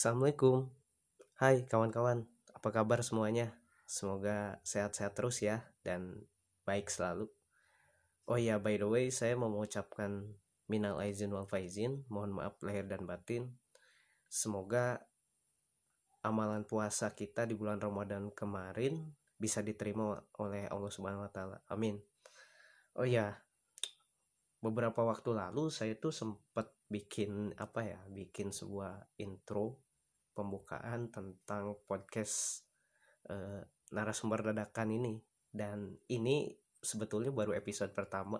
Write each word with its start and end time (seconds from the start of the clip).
Assalamualaikum. 0.00 0.64
Hai 1.36 1.68
kawan-kawan, 1.68 2.24
apa 2.56 2.68
kabar 2.72 3.04
semuanya? 3.04 3.52
Semoga 3.84 4.56
sehat-sehat 4.64 5.12
terus 5.12 5.44
ya 5.44 5.60
dan 5.84 6.24
baik 6.64 6.88
selalu. 6.88 7.28
Oh 8.24 8.40
iya, 8.40 8.56
by 8.56 8.80
the 8.80 8.88
way, 8.88 9.12
saya 9.12 9.36
mau 9.36 9.52
mengucapkan 9.52 10.40
minal 10.72 10.96
aizin 11.04 11.28
wal 11.28 11.44
faizin, 11.44 12.08
mohon 12.08 12.32
maaf 12.32 12.56
lahir 12.64 12.88
dan 12.88 13.04
batin. 13.04 13.60
Semoga 14.24 15.04
amalan 16.24 16.64
puasa 16.64 17.12
kita 17.12 17.44
di 17.44 17.52
bulan 17.52 17.76
Ramadan 17.76 18.32
kemarin 18.32 19.04
bisa 19.36 19.60
diterima 19.60 20.16
oleh 20.40 20.64
Allah 20.72 20.88
Subhanahu 20.88 21.28
wa 21.28 21.32
taala. 21.36 21.60
Amin. 21.68 22.00
Oh 22.96 23.04
iya, 23.04 23.36
beberapa 24.64 25.04
waktu 25.04 25.36
lalu 25.36 25.68
saya 25.68 25.92
tuh 25.92 26.16
sempat 26.16 26.72
bikin 26.88 27.52
apa 27.60 27.84
ya 27.84 28.00
bikin 28.08 28.48
sebuah 28.48 29.20
intro 29.20 29.89
pembukaan 30.32 31.10
tentang 31.10 31.76
podcast 31.84 32.64
uh, 33.28 33.62
narasumber 33.92 34.52
dadakan 34.52 34.94
ini. 34.94 35.14
Dan 35.50 35.98
ini 36.08 36.50
sebetulnya 36.80 37.34
baru 37.34 37.54
episode 37.54 37.92
pertama. 37.92 38.38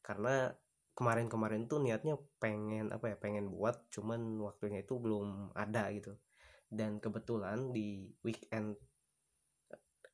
Karena 0.00 0.50
kemarin-kemarin 0.96 1.70
tuh 1.70 1.80
niatnya 1.80 2.18
pengen 2.42 2.92
apa 2.92 3.14
ya 3.14 3.16
pengen 3.16 3.48
buat 3.48 3.88
cuman 3.88 4.40
waktunya 4.42 4.82
itu 4.82 4.98
belum 4.98 5.54
ada 5.56 5.88
gitu. 5.94 6.16
Dan 6.70 6.98
kebetulan 6.98 7.72
di 7.72 8.10
weekend 8.24 8.76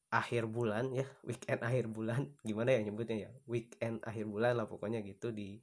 akhir 0.06 0.46
bulan 0.46 0.94
ya 0.94 1.04
weekend 1.28 1.60
akhir 1.66 1.90
bulan 1.90 2.30
gimana 2.46 2.74
ya 2.74 2.80
nyebutnya 2.86 3.16
ya? 3.28 3.30
Weekend 3.48 4.02
akhir 4.06 4.26
bulan 4.30 4.58
lah 4.58 4.66
pokoknya 4.68 5.02
gitu 5.02 5.34
di 5.34 5.58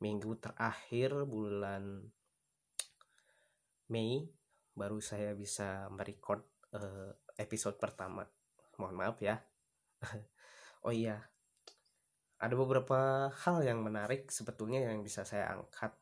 minggu 0.00 0.36
terakhir 0.36 1.24
bulan 1.24 2.04
Mei 3.88 4.26
baru 4.76 5.00
saya 5.00 5.32
bisa 5.32 5.88
merecord 5.88 6.44
uh, 6.76 7.10
episode 7.40 7.80
pertama. 7.80 8.22
Mohon 8.76 8.96
maaf 9.00 9.18
ya. 9.24 9.40
Oh 10.86 10.94
iya 10.94 11.18
ada 12.36 12.52
beberapa 12.52 13.32
hal 13.32 13.64
yang 13.64 13.80
menarik 13.80 14.28
sebetulnya 14.28 14.84
yang 14.84 15.00
bisa 15.00 15.24
saya 15.24 15.56
angkat. 15.56 15.96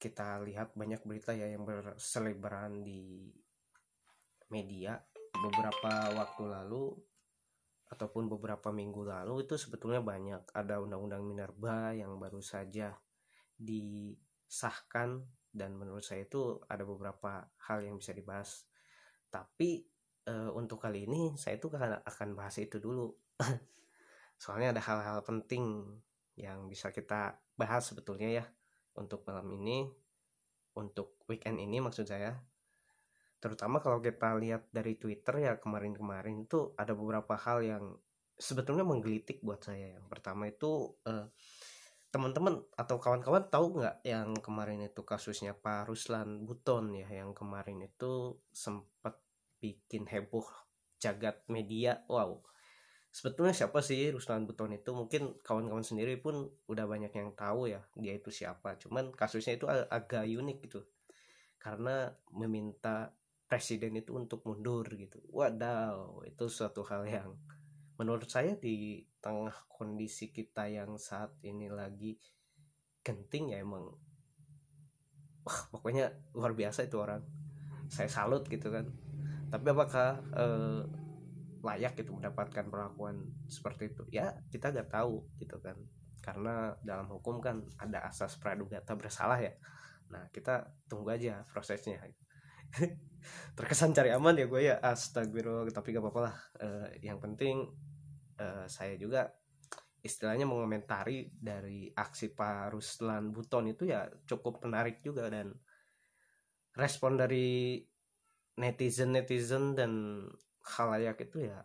Kita 0.00 0.40
lihat 0.40 0.72
banyak 0.72 1.04
berita 1.04 1.36
ya 1.36 1.52
yang 1.52 1.68
berselebaran 1.68 2.80
di 2.80 3.28
media. 4.48 4.96
Beberapa 5.36 6.16
waktu 6.16 6.42
lalu 6.48 6.96
ataupun 7.92 8.32
beberapa 8.32 8.72
minggu 8.72 9.04
lalu 9.04 9.44
itu 9.44 9.60
sebetulnya 9.60 10.00
banyak. 10.00 10.48
Ada 10.56 10.80
undang-undang 10.80 11.28
minerba 11.28 11.92
yang 11.92 12.16
baru 12.16 12.40
saja 12.40 12.96
disahkan 13.60 15.20
dan 15.50 15.74
menurut 15.74 16.06
saya 16.06 16.24
itu 16.24 16.62
ada 16.70 16.86
beberapa 16.86 17.46
hal 17.66 17.82
yang 17.82 17.98
bisa 17.98 18.14
dibahas. 18.14 18.66
Tapi 19.30 19.82
e, 20.26 20.34
untuk 20.54 20.78
kali 20.82 21.06
ini 21.06 21.34
saya 21.34 21.58
itu 21.58 21.70
akan 21.70 22.28
bahas 22.38 22.56
itu 22.62 22.78
dulu. 22.78 23.10
Soalnya 24.42 24.78
ada 24.78 24.82
hal-hal 24.82 25.20
penting 25.26 25.84
yang 26.38 26.70
bisa 26.70 26.94
kita 26.94 27.36
bahas 27.58 27.84
sebetulnya 27.84 28.42
ya 28.42 28.44
untuk 28.96 29.26
malam 29.26 29.50
ini. 29.54 29.90
Untuk 30.70 31.18
weekend 31.26 31.58
ini 31.58 31.82
maksud 31.82 32.06
saya. 32.06 32.38
Terutama 33.42 33.82
kalau 33.82 33.98
kita 33.98 34.38
lihat 34.38 34.70
dari 34.70 34.94
Twitter 34.94 35.42
ya 35.42 35.52
kemarin-kemarin 35.58 36.46
itu 36.46 36.76
ada 36.78 36.94
beberapa 36.94 37.34
hal 37.34 37.64
yang 37.66 37.84
sebetulnya 38.38 38.86
menggelitik 38.86 39.42
buat 39.42 39.60
saya. 39.60 39.98
Yang 39.98 40.06
pertama 40.06 40.46
itu 40.46 40.94
uh, 41.04 41.26
teman-teman 42.10 42.58
atau 42.74 42.98
kawan-kawan 42.98 43.46
tahu 43.46 43.78
nggak 43.78 44.02
yang 44.02 44.34
kemarin 44.42 44.82
itu 44.82 45.06
kasusnya 45.06 45.54
Pak 45.54 45.86
Ruslan 45.86 46.42
Buton 46.42 46.90
ya 46.98 47.06
yang 47.06 47.30
kemarin 47.30 47.86
itu 47.86 48.34
sempat 48.50 49.22
bikin 49.62 50.10
heboh 50.10 50.46
jagat 50.98 51.46
media? 51.46 52.02
Wow. 52.10 52.42
Sebetulnya 53.10 53.54
siapa 53.54 53.82
sih 53.82 54.10
Ruslan 54.10 54.46
Buton 54.46 54.74
itu? 54.74 54.90
Mungkin 54.90 55.38
kawan-kawan 55.42 55.86
sendiri 55.86 56.18
pun 56.18 56.50
udah 56.66 56.86
banyak 56.86 57.10
yang 57.14 57.30
tahu 57.34 57.70
ya 57.70 57.82
dia 57.94 58.18
itu 58.18 58.30
siapa. 58.34 58.74
Cuman 58.78 59.14
kasusnya 59.14 59.54
itu 59.54 59.70
ag 59.70 59.86
agak 59.90 60.26
unik 60.26 60.58
gitu. 60.66 60.82
Karena 61.62 62.10
meminta 62.34 63.14
presiden 63.50 63.98
itu 63.98 64.14
untuk 64.14 64.46
mundur 64.46 64.86
gitu. 64.94 65.18
Wadaw 65.30 66.22
itu 66.26 66.46
suatu 66.46 66.86
hal 66.86 67.06
yang 67.06 67.30
menurut 68.00 68.32
saya 68.32 68.56
di 68.56 69.04
tengah 69.20 69.52
kondisi 69.68 70.32
kita 70.32 70.72
yang 70.72 70.96
saat 70.96 71.36
ini 71.44 71.68
lagi 71.68 72.16
genting 73.04 73.52
ya 73.52 73.60
emang. 73.60 73.92
Wah 75.44 75.60
pokoknya 75.68 76.08
luar 76.32 76.56
biasa 76.56 76.88
itu 76.88 76.96
orang. 76.96 77.20
Saya 77.92 78.08
salut 78.08 78.48
gitu 78.48 78.72
kan. 78.72 78.88
Tapi 79.52 79.66
apakah 79.68 80.16
eh, 80.32 80.80
layak 81.60 82.00
itu 82.00 82.08
mendapatkan 82.16 82.72
perlakuan 82.72 83.20
seperti 83.52 83.92
itu? 83.92 84.08
Ya 84.08 84.32
kita 84.48 84.72
gak 84.72 84.88
tahu 84.88 85.28
gitu 85.36 85.60
kan. 85.60 85.76
Karena 86.24 86.72
dalam 86.80 87.04
hukum 87.12 87.44
kan 87.44 87.68
ada 87.76 88.08
asas 88.08 88.40
praduga 88.40 88.80
bersalah 88.96 89.36
ya. 89.36 89.52
Nah 90.08 90.24
kita 90.32 90.72
tunggu 90.88 91.12
aja 91.12 91.44
prosesnya. 91.52 92.00
Terkesan 93.56 93.92
cari 93.92 94.08
aman 94.08 94.40
ya 94.40 94.48
gue 94.48 94.60
ya. 94.64 94.80
Astagfirullah 94.80 95.68
tapi 95.68 95.92
gak 95.92 96.00
apa-apa 96.00 96.20
lah. 96.32 96.36
Uh, 96.56 96.88
yang 97.04 97.20
penting 97.20 97.68
uh, 98.40 98.64
saya 98.66 98.96
juga 98.96 99.28
istilahnya 100.00 100.48
mengomentari 100.48 101.28
dari 101.28 101.92
aksi 101.92 102.32
Pak 102.32 102.72
Ruslan 102.72 103.36
Buton 103.36 103.68
itu 103.68 103.84
ya 103.84 104.08
cukup 104.24 104.64
menarik 104.64 105.04
juga 105.04 105.28
dan 105.28 105.52
respon 106.72 107.20
dari 107.20 107.76
netizen 108.56 109.12
netizen 109.12 109.76
dan 109.76 110.24
khalayak 110.64 111.20
itu 111.20 111.44
ya 111.44 111.60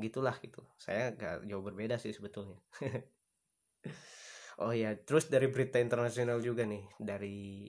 gitulah 0.00 0.32
gitu. 0.40 0.64
Saya 0.80 1.12
gak 1.12 1.44
jauh 1.44 1.60
berbeda 1.60 2.00
sih 2.00 2.16
sebetulnya. 2.16 2.56
Oh 4.60 4.76
ya 4.76 4.92
terus 4.92 5.32
dari 5.32 5.48
berita 5.48 5.80
internasional 5.80 6.36
juga 6.44 6.68
nih 6.68 6.84
dari 7.00 7.64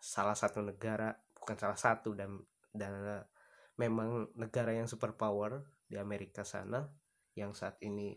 salah 0.00 0.32
satu 0.32 0.64
negara 0.64 1.12
bukan 1.36 1.52
salah 1.60 1.76
satu 1.76 2.16
dan 2.16 2.40
dan 2.72 3.28
memang 3.76 4.32
negara 4.32 4.72
yang 4.72 4.88
super 4.88 5.12
power 5.12 5.60
di 5.88 5.96
Amerika 5.96 6.44
sana 6.44 6.84
yang 7.32 7.56
saat 7.56 7.80
ini 7.80 8.12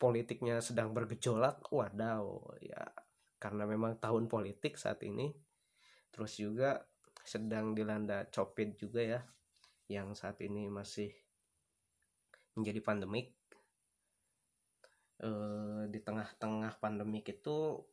politiknya 0.00 0.58
sedang 0.64 0.90
bergejolak 0.96 1.68
wadaw 1.70 2.56
ya. 2.64 2.82
Karena 3.38 3.68
memang 3.68 4.00
tahun 4.00 4.26
politik 4.26 4.80
saat 4.80 5.04
ini 5.04 5.28
terus 6.08 6.40
juga 6.40 6.80
sedang 7.24 7.74
dilanda 7.76 8.28
copet 8.30 8.78
juga 8.78 9.02
ya 9.02 9.20
yang 9.88 10.16
saat 10.16 10.40
ini 10.40 10.72
masih 10.72 11.12
menjadi 12.56 12.80
pandemik. 12.80 13.36
E, 15.20 15.30
di 15.92 16.00
tengah-tengah 16.00 16.80
pandemik 16.80 17.28
itu 17.28 17.84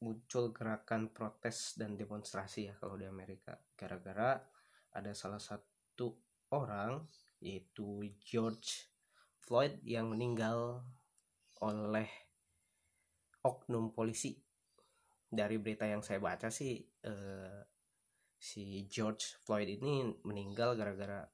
muncul 0.00 0.52
gerakan 0.52 1.12
protes 1.12 1.76
dan 1.76 1.96
demonstrasi 1.96 2.72
ya 2.72 2.74
kalau 2.76 3.00
di 3.00 3.08
Amerika. 3.08 3.56
Gara-gara 3.76 4.36
ada 4.92 5.12
salah 5.16 5.40
satu 5.40 6.12
orang 6.52 7.04
yaitu 7.40 8.04
George 8.20 8.88
Floyd 9.40 9.80
yang 9.82 10.12
meninggal 10.12 10.84
oleh 11.64 12.08
oknum 13.44 13.92
polisi. 13.92 14.36
Dari 15.30 15.56
berita 15.62 15.86
yang 15.86 16.02
saya 16.04 16.18
baca 16.18 16.50
sih 16.52 16.78
eh, 16.80 17.60
si 18.36 18.84
George 18.86 19.40
Floyd 19.44 19.68
ini 19.68 20.06
meninggal 20.26 20.74
gara-gara 20.74 21.24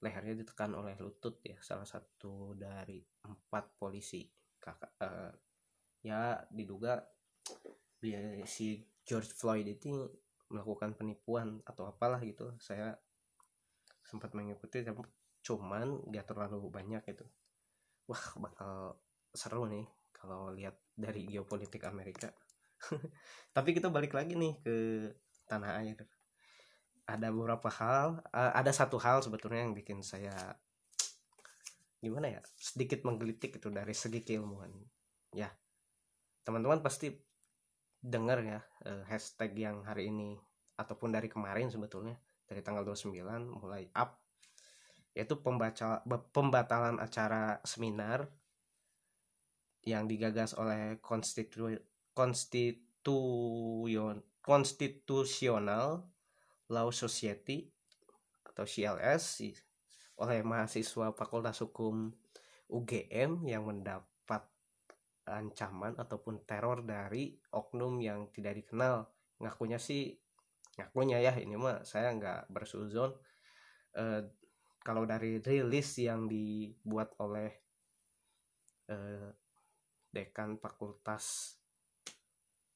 lehernya 0.00 0.40
ditekan 0.40 0.72
oleh 0.72 0.96
lutut 0.96 1.44
ya 1.44 1.60
salah 1.60 1.86
satu 1.86 2.56
dari 2.58 2.98
empat 3.24 3.78
polisi. 3.78 4.26
Kakak 4.60 4.92
eh, 5.00 5.32
ya 6.04 6.36
diduga 6.48 7.00
si 8.48 8.80
George 9.04 9.32
Floyd 9.36 9.68
itu 9.68 10.08
melakukan 10.50 10.96
penipuan 10.96 11.60
atau 11.62 11.86
apalah 11.86 12.18
gitu. 12.24 12.56
Saya 12.58 12.96
sempat 14.02 14.34
mengikuti 14.34 14.82
cuman 15.40 16.04
gak 16.12 16.28
terlalu 16.28 16.68
banyak 16.68 17.02
itu 17.08 17.24
wah 18.10 18.24
bakal 18.42 18.98
seru 19.30 19.70
nih 19.70 19.86
kalau 20.10 20.50
lihat 20.52 20.74
dari 20.92 21.24
geopolitik 21.24 21.86
Amerika. 21.86 22.28
Tapi 23.56 23.70
kita 23.72 23.88
balik 23.88 24.12
lagi 24.12 24.34
nih 24.34 24.58
ke 24.60 24.76
tanah 25.46 25.80
air. 25.80 25.96
Ada 27.06 27.30
beberapa 27.30 27.70
hal 27.70 28.22
ada 28.30 28.70
satu 28.70 28.98
hal 28.98 29.22
sebetulnya 29.22 29.66
yang 29.66 29.74
bikin 29.74 30.02
saya 30.02 30.34
gimana 32.00 32.32
ya 32.32 32.40
sedikit 32.56 33.04
menggelitik 33.04 33.58
itu 33.58 33.68
dari 33.70 33.94
segi 33.94 34.20
keilmuan. 34.20 34.70
Ya 35.34 35.50
teman-teman 36.44 36.82
pasti 36.82 37.14
dengar 38.00 38.40
ya 38.40 38.60
uh, 38.88 39.04
hashtag 39.06 39.52
yang 39.54 39.84
hari 39.84 40.08
ini 40.08 40.40
ataupun 40.80 41.12
dari 41.12 41.28
kemarin 41.28 41.68
sebetulnya 41.68 42.16
dari 42.48 42.64
tanggal 42.64 42.82
29 42.82 43.12
mulai 43.60 43.92
up 43.92 44.16
yaitu 45.16 45.42
pembaca 45.42 46.06
pembatalan 46.30 47.02
acara 47.02 47.58
seminar 47.66 48.30
yang 49.82 50.06
digagas 50.06 50.54
oleh 50.54 51.00
konstitu 51.00 51.72
konstituyon 52.14 54.22
Constitutional 54.40 56.08
Law 56.72 56.88
Society 56.90 57.68
atau 58.44 58.64
CLS 58.64 59.44
oleh 60.20 60.40
mahasiswa 60.44 61.12
Fakultas 61.12 61.60
Hukum 61.60 62.12
UGM 62.70 63.44
yang 63.44 63.68
mendapat 63.68 64.42
ancaman 65.28 65.96
ataupun 65.96 66.44
teror 66.48 66.84
dari 66.84 67.36
oknum 67.52 68.00
yang 68.00 68.32
tidak 68.32 68.64
dikenal. 68.64 69.08
Ngakunya 69.40 69.78
sih 69.80 70.16
ngakunya 70.78 71.20
ya 71.20 71.32
ini 71.36 71.56
mah 71.56 71.84
saya 71.84 72.12
nggak 72.16 72.52
bersuzon. 72.52 73.12
Eh, 73.96 74.22
kalau 74.80 75.04
dari 75.04 75.38
rilis 75.40 76.00
yang 76.00 76.24
dibuat 76.26 77.14
oleh 77.20 77.50
eh, 78.88 79.30
dekan 80.10 80.58
fakultas 80.58 81.54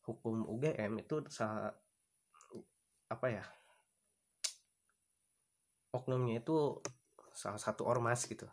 hukum 0.04 0.44
UGM 0.46 1.00
itu 1.00 1.24
salah 1.32 1.72
apa 3.08 3.26
ya 3.28 3.44
oknumnya 5.94 6.42
itu 6.42 6.82
salah 7.34 7.58
satu 7.58 7.86
ormas 7.86 8.26
gitu. 8.26 8.46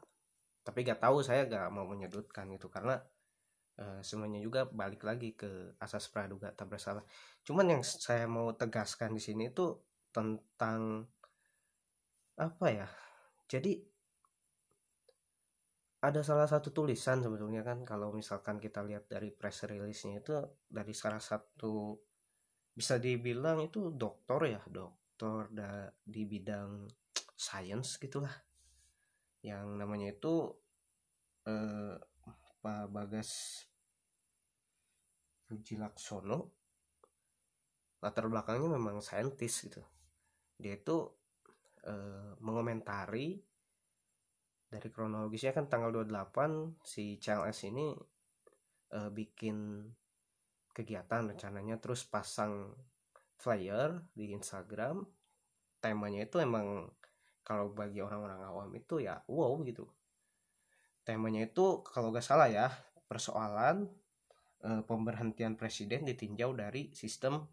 Tapi 0.61 0.85
gak 0.85 1.01
tahu 1.01 1.25
saya 1.25 1.49
gak 1.49 1.73
mau 1.73 1.89
menyudutkan 1.89 2.45
gitu 2.53 2.69
karena 2.69 3.01
e, 3.77 4.05
semuanya 4.05 4.37
juga 4.37 4.69
balik 4.69 5.01
lagi 5.01 5.33
ke 5.33 5.73
asas 5.81 6.05
praduga 6.09 6.53
tak 6.53 6.69
bersalah. 6.69 7.01
Cuman 7.41 7.77
yang 7.77 7.81
saya 7.81 8.29
mau 8.29 8.53
tegaskan 8.53 9.17
di 9.17 9.21
sini 9.21 9.49
itu 9.49 9.73
tentang 10.13 11.09
apa 12.37 12.67
ya 12.69 12.87
jadi 13.51 13.75
ada 16.01 16.23
salah 16.23 16.47
satu 16.47 16.71
tulisan 16.71 17.19
sebetulnya 17.19 17.61
kan 17.61 17.83
kalau 17.83 18.15
misalkan 18.15 18.57
kita 18.57 18.81
lihat 18.81 19.11
dari 19.11 19.29
press 19.29 19.67
release-nya 19.67 20.23
itu 20.23 20.33
dari 20.65 20.95
salah 20.95 21.19
satu 21.19 21.99
bisa 22.71 22.95
dibilang 22.95 23.59
itu 23.59 23.91
doktor 23.91 24.47
ya 24.47 24.63
doktor 24.71 25.51
di 26.01 26.23
bidang 26.25 26.87
science 27.35 27.99
gitulah. 27.99 28.33
Yang 29.43 29.67
namanya 29.77 30.07
itu 30.15 30.33
eh, 31.45 31.99
Pak 32.61 32.87
Bagas 32.89 33.61
Laksono 35.51 36.39
latar 38.01 38.25
belakangnya 38.25 38.73
memang 38.73 39.03
saintis 39.03 39.67
gitu. 39.67 39.83
Dia 40.57 40.79
itu 40.79 41.20
eh, 41.87 42.31
mengomentari 42.41 43.39
dari 44.71 44.87
kronologisnya 44.87 45.51
kan 45.51 45.67
tanggal 45.67 45.91
28 45.91 46.79
si 46.85 47.19
CLS 47.19 47.67
ini 47.67 47.91
eh, 48.95 49.09
bikin 49.11 49.87
kegiatan 50.71 51.27
rencananya 51.27 51.77
terus 51.83 52.07
pasang 52.07 52.71
flyer 53.41 54.05
di 54.15 54.31
Instagram. 54.31 55.03
Temanya 55.81 56.23
itu 56.29 56.37
emang 56.37 56.87
kalau 57.41 57.73
bagi 57.73 57.99
orang-orang 57.99 58.41
awam 58.45 58.69
itu 58.77 59.01
ya 59.01 59.19
wow 59.25 59.57
gitu. 59.65 59.89
Temanya 61.01 61.49
itu 61.49 61.81
kalau 61.81 62.13
gak 62.13 62.23
salah 62.23 62.47
ya 62.47 62.69
persoalan 63.09 63.89
e, 64.61 64.85
pemberhentian 64.85 65.57
presiden 65.57 66.05
ditinjau 66.05 66.53
dari 66.53 66.93
sistem 66.93 67.49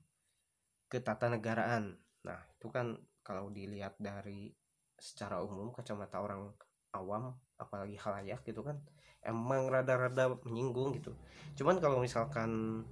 ketatanegaraan. 0.93 1.97
Nah 2.29 2.41
itu 2.53 2.69
kan 2.69 3.01
kalau 3.29 3.53
dilihat 3.53 4.01
dari 4.01 4.49
secara 4.97 5.45
umum 5.45 5.69
kacamata 5.69 6.17
orang 6.17 6.49
awam 6.97 7.37
apalagi 7.61 8.01
halayak 8.01 8.41
gitu 8.49 8.65
kan 8.65 8.81
emang 9.21 9.69
rada-rada 9.69 10.33
menyinggung 10.49 10.97
gitu. 10.97 11.13
Cuman 11.61 11.77
kalau 11.77 12.01
misalkan 12.01 12.83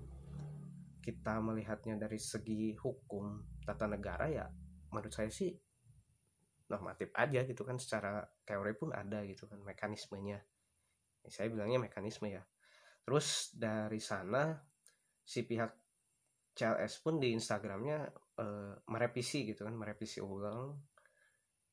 kita 1.00 1.40
melihatnya 1.40 1.96
dari 1.96 2.20
segi 2.20 2.76
hukum 2.76 3.40
tata 3.64 3.88
negara 3.88 4.28
ya 4.28 4.44
menurut 4.92 5.14
saya 5.14 5.32
sih 5.32 5.56
normatif 6.66 7.14
aja 7.14 7.46
gitu 7.46 7.62
kan 7.62 7.78
secara 7.78 8.26
teori 8.44 8.74
pun 8.76 8.92
ada 8.92 9.24
gitu 9.24 9.48
kan 9.48 9.62
mekanismenya. 9.64 10.44
Ya, 11.24 11.30
saya 11.32 11.48
bilangnya 11.48 11.80
mekanisme 11.80 12.28
ya. 12.28 12.44
Terus 13.06 13.54
dari 13.56 14.02
sana 14.02 14.60
si 15.24 15.46
pihak 15.46 15.85
CLS 16.56 17.04
pun 17.04 17.20
di 17.20 17.36
Instagramnya 17.36 18.08
e, 18.40 18.46
merevisi 18.88 19.44
gitu 19.44 19.68
kan 19.68 19.76
merevisi 19.76 20.24
ulang 20.24 20.72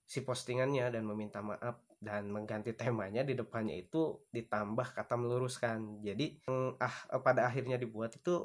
si 0.03 0.21
postingannya 0.21 0.91
dan 0.91 1.07
meminta 1.07 1.39
maaf 1.39 1.88
dan 2.03 2.27
mengganti 2.27 2.75
temanya 2.75 3.24
di 3.24 3.33
depannya 3.33 3.80
itu 3.80 4.27
ditambah 4.27 4.91
kata 4.91 5.15
meluruskan 5.15 6.03
jadi 6.03 6.44
ah 6.83 7.18
pada 7.24 7.47
akhirnya 7.47 7.80
dibuat 7.80 8.19
itu 8.19 8.44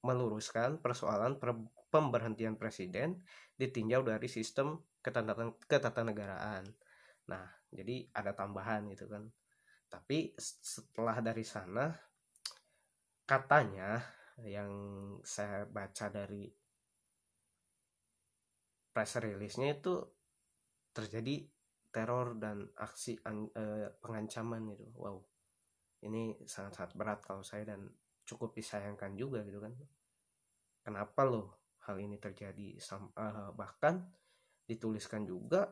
meluruskan 0.00 0.80
persoalan 0.80 1.36
pemberhentian 1.92 2.56
presiden 2.56 3.20
ditinjau 3.58 4.04
dari 4.06 4.28
sistem 4.30 4.78
ketatanegaraan. 5.66 6.64
Nah, 7.28 7.44
jadi 7.72 8.08
ada 8.12 8.32
tambahan 8.36 8.88
gitu 8.92 9.08
kan. 9.08 9.26
Tapi 9.88 10.36
setelah 10.36 11.18
dari 11.24 11.44
sana 11.44 11.92
katanya 13.24 14.00
yang 14.46 14.72
saya 15.26 15.66
baca 15.66 16.06
dari 16.12 16.46
press 18.94 19.18
release-nya 19.18 19.78
itu 19.78 19.94
terjadi 20.94 21.46
teror 21.88 22.38
dan 22.38 22.66
aksi 22.78 23.18
eh, 23.22 23.88
pengancaman 23.98 24.74
gitu. 24.74 24.86
Wow. 24.94 25.18
Ini 26.04 26.46
sangat-sangat 26.46 26.92
berat 26.94 27.20
kalau 27.26 27.42
saya 27.42 27.66
dan 27.74 27.90
cukup 28.22 28.54
disayangkan 28.54 29.18
juga 29.18 29.42
gitu 29.42 29.58
kan. 29.58 29.74
Kenapa 30.84 31.26
loh 31.26 31.58
hal 31.88 31.98
ini 31.98 32.20
terjadi? 32.20 32.78
Uh, 33.16 33.50
bahkan 33.56 34.06
dituliskan 34.68 35.24
juga 35.24 35.66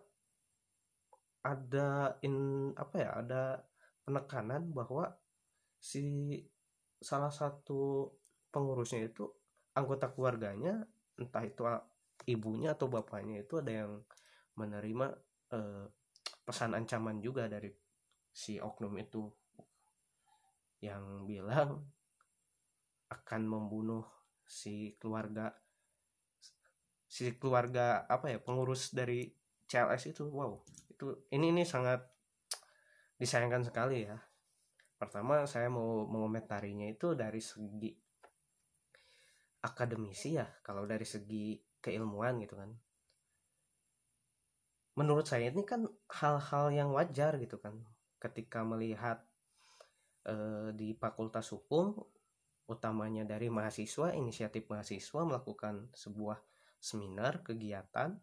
ada 1.45 2.19
in 2.27 2.69
apa 2.75 2.97
ya 2.97 3.11
ada 3.23 3.43
penekanan 4.03 4.73
bahwa 4.75 5.15
si 5.79 6.41
salah 6.99 7.31
satu 7.31 8.09
pengurusnya 8.57 9.13
itu 9.13 9.29
anggota 9.77 10.09
keluarganya 10.09 10.89
entah 11.21 11.45
itu 11.45 11.69
ibunya 12.25 12.73
atau 12.73 12.89
bapaknya 12.89 13.45
itu 13.45 13.61
ada 13.61 13.85
yang 13.85 13.93
menerima 14.57 15.07
eh, 15.53 15.85
pesan 16.41 16.73
ancaman 16.73 17.21
juga 17.21 17.45
dari 17.53 17.69
si 18.33 18.57
oknum 18.57 18.97
itu. 18.97 19.29
Yang 20.81 21.05
bilang 21.29 21.85
akan 23.13 23.43
membunuh 23.45 24.09
si 24.49 24.97
keluarga 24.97 25.53
si 27.07 27.37
keluarga 27.37 28.09
apa 28.09 28.33
ya 28.33 28.39
pengurus 28.41 28.97
dari 28.97 29.29
CLS 29.69 30.17
itu. 30.17 30.25
Wow 30.33 30.65
itu 30.97 31.29
ini 31.29 31.53
ini 31.53 31.63
sangat 31.69 32.01
disayangkan 33.21 33.69
sekali 33.69 34.09
ya. 34.09 34.17
Pertama 34.97 35.45
saya 35.45 35.69
mau 35.69 36.09
mengomentarinya 36.09 36.89
itu 36.89 37.13
dari 37.13 37.45
segi 37.45 38.06
akademisi 39.67 40.39
ya 40.39 40.47
kalau 40.63 40.87
dari 40.87 41.03
segi 41.03 41.59
keilmuan 41.83 42.39
gitu 42.39 42.55
kan. 42.55 42.71
Menurut 44.97 45.29
saya 45.29 45.53
ini 45.53 45.67
kan 45.67 45.85
hal-hal 46.09 46.73
yang 46.73 46.89
wajar 46.95 47.37
gitu 47.37 47.61
kan. 47.61 47.77
Ketika 48.17 48.65
melihat 48.65 49.21
eh, 50.25 50.73
di 50.73 50.97
fakultas 50.97 51.53
hukum 51.53 51.93
utamanya 52.67 53.23
dari 53.23 53.47
mahasiswa 53.47 54.11
inisiatif 54.17 54.67
mahasiswa 54.67 55.23
melakukan 55.23 55.87
sebuah 55.95 56.41
seminar 56.83 57.47
kegiatan 57.47 58.19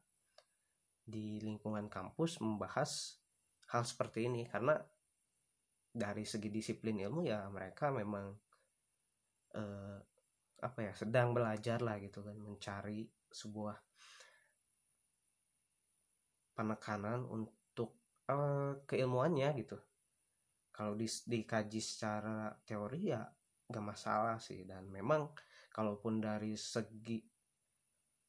di 1.04 1.40
lingkungan 1.40 1.88
kampus 1.88 2.42
membahas 2.42 3.22
hal 3.70 3.86
seperti 3.86 4.28
ini. 4.32 4.50
Karena 4.50 4.76
dari 5.94 6.26
segi 6.26 6.50
disiplin 6.50 6.98
ilmu 7.06 7.22
ya 7.22 7.46
mereka 7.54 7.94
memang 7.94 8.34
eh, 9.54 10.00
apa 10.63 10.79
ya 10.89 10.93
sedang 10.96 11.36
belajar 11.36 11.84
lah 11.84 12.00
gitu 12.00 12.24
kan 12.24 12.39
mencari 12.39 13.03
sebuah 13.27 13.75
penekanan 16.55 17.27
untuk 17.27 18.00
eh, 18.32 18.74
keilmuannya 18.88 19.50
gitu. 19.60 19.77
Kalau 20.74 20.98
di, 20.98 21.05
dikaji 21.05 21.82
secara 21.84 22.50
teori 22.65 23.13
ya 23.13 23.22
gak 23.70 23.86
masalah 23.86 24.38
sih 24.41 24.65
dan 24.65 24.89
memang 24.89 25.29
kalaupun 25.74 26.22
dari 26.22 26.53
segi 26.58 27.22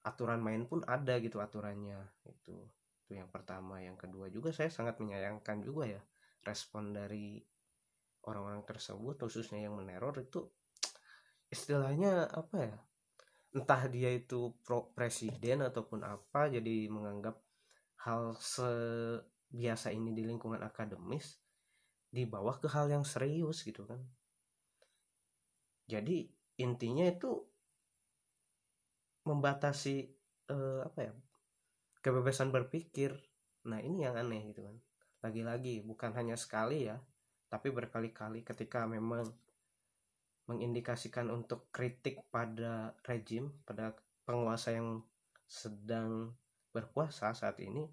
aturan 0.04 0.40
main 0.44 0.68
pun 0.68 0.84
ada 0.84 1.16
gitu 1.20 1.40
aturannya 1.40 1.96
itu 2.28 2.56
itu 3.04 3.12
yang 3.20 3.28
pertama 3.28 3.80
yang 3.80 3.96
kedua 3.96 4.28
juga 4.28 4.52
saya 4.52 4.68
sangat 4.68 5.00
menyayangkan 5.00 5.64
juga 5.64 5.88
ya 5.88 6.02
respon 6.44 6.92
dari 6.92 7.40
orang-orang 8.28 8.64
tersebut 8.64 9.20
khususnya 9.20 9.64
yang 9.64 9.76
meneror 9.76 10.16
itu 10.20 10.44
istilahnya 11.54 12.26
apa 12.34 12.56
ya 12.58 12.76
entah 13.54 13.87
dia 13.87 14.11
itu 14.11 14.50
pro 14.66 14.90
presiden 14.90 15.62
ataupun 15.62 16.02
apa 16.02 16.50
jadi 16.50 16.90
menganggap 16.90 17.38
hal 18.02 18.34
sebiasa 18.34 19.94
ini 19.94 20.11
di 20.11 20.26
lingkungan 20.26 20.58
akademis 20.66 21.38
dibawa 22.11 22.58
ke 22.58 22.66
hal 22.66 22.90
yang 22.90 23.06
serius 23.06 23.62
gitu 23.62 23.87
kan. 23.87 24.02
Jadi 25.87 26.26
intinya 26.58 27.06
itu 27.06 27.30
membatasi 29.25 30.11
uh, 30.50 30.82
apa 30.90 30.99
ya 31.06 31.12
kebebasan 32.02 32.50
berpikir. 32.50 33.14
Nah 33.70 33.78
ini 33.78 34.02
yang 34.02 34.18
aneh 34.18 34.50
gitu 34.50 34.66
kan. 34.66 34.76
Lagi-lagi 35.23 35.87
bukan 35.87 36.11
hanya 36.18 36.34
sekali 36.34 36.90
ya 36.90 36.99
tapi 37.54 37.70
berkali-kali 37.70 38.42
ketika 38.42 38.82
memang 38.82 39.30
mengindikasikan 40.44 41.32
untuk 41.32 41.72
kritik 41.72 42.20
pada 42.28 42.92
rejim 43.08 43.48
pada 43.64 43.96
penguasa 44.28 44.76
yang 44.76 45.00
sedang 45.48 46.32
berkuasa 46.72 47.32
saat 47.32 47.60
ini 47.60 47.88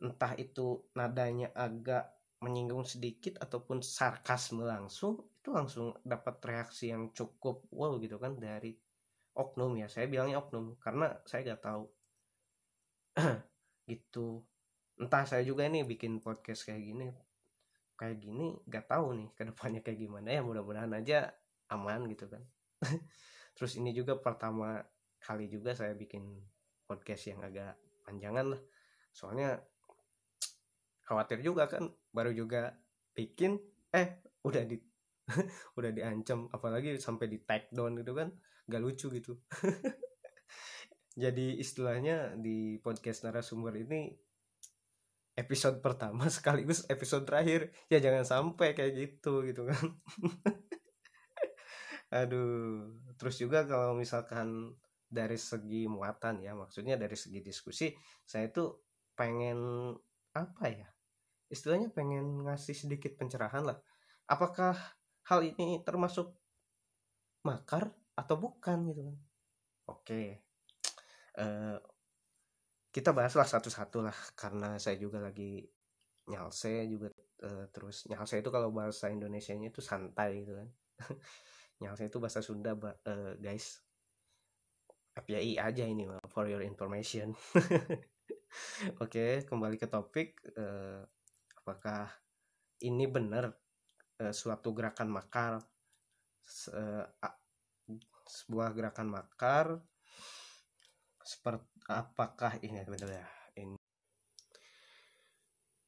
entah 0.00 0.36
itu 0.36 0.84
nadanya 0.92 1.52
agak 1.56 2.12
menyinggung 2.44 2.84
sedikit 2.84 3.40
ataupun 3.40 3.80
sarkasme 3.80 4.60
langsung 4.60 5.24
itu 5.40 5.48
langsung 5.52 5.96
dapat 6.04 6.36
reaksi 6.44 6.92
yang 6.92 7.14
cukup 7.16 7.64
wow 7.72 7.96
gitu 7.96 8.20
kan 8.20 8.36
dari 8.36 8.76
oknum 9.36 9.76
ya. 9.76 9.86
Saya 9.86 10.08
bilangnya 10.08 10.40
oknum 10.40 10.80
karena 10.80 11.12
saya 11.28 11.52
nggak 11.52 11.62
tahu. 11.62 11.84
Gitu. 13.86 14.42
Entah 14.98 15.22
saya 15.28 15.44
juga 15.44 15.68
ini 15.68 15.84
bikin 15.84 16.18
podcast 16.24 16.66
kayak 16.66 16.82
gini 16.82 17.06
kayak 17.96 18.20
gini 18.20 18.52
gak 18.68 18.92
tahu 18.92 19.16
nih 19.16 19.28
ke 19.32 19.42
depannya 19.46 19.80
kayak 19.84 20.00
gimana 20.02 20.28
ya. 20.34 20.40
Mudah-mudahan 20.42 20.92
aja 20.96 21.30
aman 21.72 22.06
gitu 22.10 22.26
kan. 22.30 22.42
Terus 23.56 23.72
ini 23.80 23.90
juga 23.96 24.18
pertama 24.20 24.78
kali 25.18 25.48
juga 25.48 25.72
saya 25.72 25.96
bikin 25.96 26.22
podcast 26.86 27.32
yang 27.32 27.40
agak 27.42 27.74
panjangan 28.06 28.54
lah. 28.54 28.62
Soalnya 29.10 29.58
khawatir 31.06 31.42
juga 31.42 31.70
kan 31.70 31.90
baru 32.10 32.34
juga 32.34 32.74
bikin 33.14 33.58
eh 33.94 34.22
udah 34.42 34.62
di 34.66 34.76
udah 35.78 35.90
diancam 35.90 36.46
apalagi 36.52 36.98
sampai 37.02 37.26
di 37.26 37.42
take 37.42 37.72
down 37.74 37.98
gitu 37.98 38.12
kan 38.14 38.30
gak 38.66 38.82
lucu 38.82 39.10
gitu. 39.14 39.40
Jadi 41.22 41.56
istilahnya 41.56 42.36
di 42.36 42.76
podcast 42.76 43.24
narasumber 43.24 43.72
ini 43.80 44.12
episode 45.32 45.80
pertama 45.80 46.28
sekaligus 46.28 46.84
episode 46.92 47.24
terakhir. 47.24 47.72
Ya 47.88 47.98
jangan 47.98 48.28
sampai 48.28 48.76
kayak 48.76 48.92
gitu 48.94 49.42
gitu 49.48 49.64
kan 49.64 49.96
aduh 52.06 52.86
terus 53.18 53.36
juga 53.42 53.66
kalau 53.66 53.98
misalkan 53.98 54.74
dari 55.06 55.38
segi 55.38 55.90
muatan 55.90 56.42
ya 56.42 56.54
maksudnya 56.54 56.94
dari 56.94 57.14
segi 57.18 57.42
diskusi 57.42 57.90
saya 58.22 58.50
tuh 58.50 58.82
pengen 59.18 59.90
apa 60.34 60.64
ya 60.70 60.88
istilahnya 61.50 61.90
pengen 61.94 62.42
ngasih 62.42 62.74
sedikit 62.74 63.14
pencerahan 63.14 63.62
lah. 63.62 63.78
Apakah 64.26 64.74
hal 65.30 65.40
ini 65.46 65.78
termasuk 65.86 66.34
makar 67.46 67.94
atau 68.18 68.34
bukan 68.34 68.90
gitu 68.90 69.02
kan? 69.06 69.16
Oke 69.86 70.46
uh, 71.40 71.78
kita 72.92 73.12
bahaslah 73.12 73.44
satu-satu 73.44 73.98
lah 74.00 74.16
karena 74.32 74.80
saya 74.80 74.96
juga 74.96 75.20
lagi 75.20 75.60
nyalse 76.26 76.88
juga 76.88 77.12
uh, 77.44 77.68
terus 77.70 78.08
nyalse 78.08 78.40
itu 78.40 78.50
kalau 78.50 78.72
bahasa 78.72 79.12
Indonesia 79.12 79.52
nya 79.54 79.68
itu 79.70 79.84
santai 79.84 80.42
gitu 80.42 80.56
kan 80.56 80.68
nyalse 81.76 82.08
itu 82.08 82.16
bahasa 82.16 82.40
Sunda 82.40 82.72
uh, 82.72 83.36
guys 83.36 83.84
FYI 85.16 85.56
aja 85.56 85.84
ini 85.88 86.04
for 86.28 86.44
your 86.44 86.60
information. 86.60 87.32
Oke 89.00 89.00
okay, 89.00 89.32
kembali 89.48 89.80
ke 89.80 89.88
topik 89.88 90.36
uh, 90.60 91.00
apakah 91.56 92.12
ini 92.84 93.08
benar 93.08 93.48
uh, 94.20 94.34
suatu 94.36 94.76
gerakan 94.76 95.08
makar? 95.08 95.64
Uh, 96.70 97.02
sebuah 98.26 98.74
gerakan 98.76 99.08
makar 99.10 99.80
seperti 101.24 101.64
apakah 101.88 102.60
ini 102.60 102.84
benar 102.84 103.10
ya? 103.10 103.26
Ini. 103.56 103.78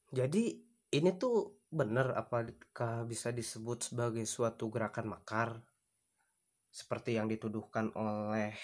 Jadi 0.09 0.45
ini 0.88 1.11
tuh 1.21 1.68
benar 1.68 2.16
apakah 2.16 3.04
bisa 3.04 3.28
disebut 3.28 3.92
sebagai 3.92 4.25
suatu 4.25 4.73
gerakan 4.73 5.12
makar 5.12 5.61
seperti 6.78 7.18
yang 7.18 7.26
dituduhkan 7.26 7.90
oleh 7.99 8.54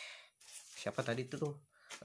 siapa 0.79 1.03
tadi 1.03 1.27
itu 1.27 1.35
tuh 1.35 1.55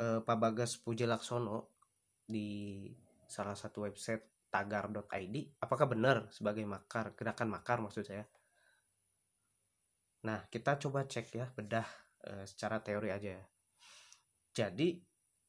eh, 0.02 0.20
Pak 0.26 0.38
Bagas 0.42 0.82
Puji 0.82 1.06
Laksono 1.06 1.78
di 2.26 2.90
salah 3.30 3.54
satu 3.54 3.86
website 3.86 4.50
tagar.id 4.50 5.36
apakah 5.62 5.86
benar 5.86 6.26
sebagai 6.34 6.66
makar 6.66 7.14
gerakan 7.14 7.54
makar 7.54 7.78
maksud 7.78 8.02
saya 8.02 8.26
Nah, 10.20 10.52
kita 10.52 10.76
coba 10.76 11.08
cek 11.08 11.32
ya, 11.32 11.48
bedah 11.56 11.88
e, 12.20 12.44
secara 12.44 12.84
teori 12.84 13.08
aja. 13.08 13.40
Jadi, 14.52 15.00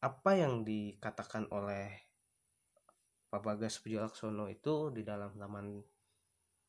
apa 0.07 0.31
yang 0.39 0.63
dikatakan 0.63 1.51
oleh 1.51 1.91
Pak 3.31 3.43
Bagas 3.43 3.83
Pujalaksono 3.83 4.47
itu 4.47 4.95
di 4.95 5.03
dalam 5.03 5.35
laman 5.35 5.83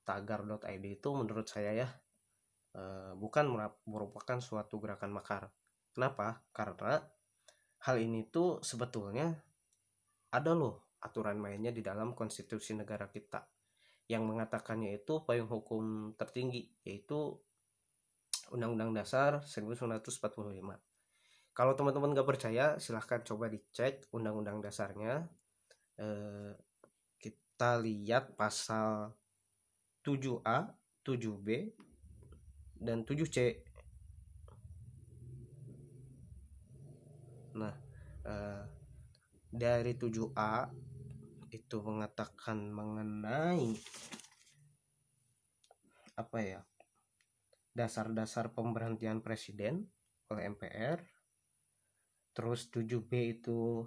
tagar.id 0.02 0.86
itu 0.86 1.10
menurut 1.14 1.46
saya 1.46 1.78
ya 1.78 1.90
e, 2.72 2.82
bukan 3.16 3.46
merupakan 3.88 4.38
suatu 4.40 4.80
gerakan 4.80 5.12
makar. 5.16 5.52
Kenapa? 5.92 6.44
Karena 6.56 7.00
hal 7.88 7.96
ini 8.00 8.28
tuh 8.32 8.64
sebetulnya 8.64 9.32
ada 10.32 10.52
loh 10.56 10.96
aturan 11.02 11.42
mainnya 11.42 11.74
di 11.74 11.82
dalam 11.82 12.14
konstitusi 12.14 12.78
negara 12.78 13.10
kita 13.10 13.42
yang 14.08 14.28
mengatakannya 14.28 15.02
itu 15.02 15.24
payung 15.24 15.48
hukum 15.48 16.14
tertinggi 16.20 16.68
yaitu 16.84 17.40
Undang-Undang 18.52 18.92
Dasar 18.92 19.40
1945. 19.48 20.12
Kalau 21.52 21.74
teman-teman 21.76 22.16
gak 22.16 22.28
percaya, 22.28 22.76
silahkan 22.80 23.24
coba 23.24 23.48
dicek 23.48 24.08
Undang-Undang 24.12 24.60
Dasarnya. 24.64 25.24
Eh, 26.00 26.52
kita 27.20 27.80
lihat 27.80 28.36
pasal 28.36 29.16
7A, 30.04 30.76
7B, 31.04 31.72
dan 32.82 33.06
7C. 33.06 33.62
Nah, 37.54 37.76
eh, 38.26 38.64
dari 39.54 39.94
7A 39.94 40.66
itu 41.52 41.78
mengatakan 41.84 42.72
mengenai 42.72 43.76
apa 46.16 46.38
ya 46.40 46.62
dasar-dasar 47.76 48.52
pemberhentian 48.56 49.20
presiden 49.20 49.88
oleh 50.32 50.48
MPR 50.48 51.04
terus 52.32 52.72
7B 52.72 53.12
itu 53.40 53.84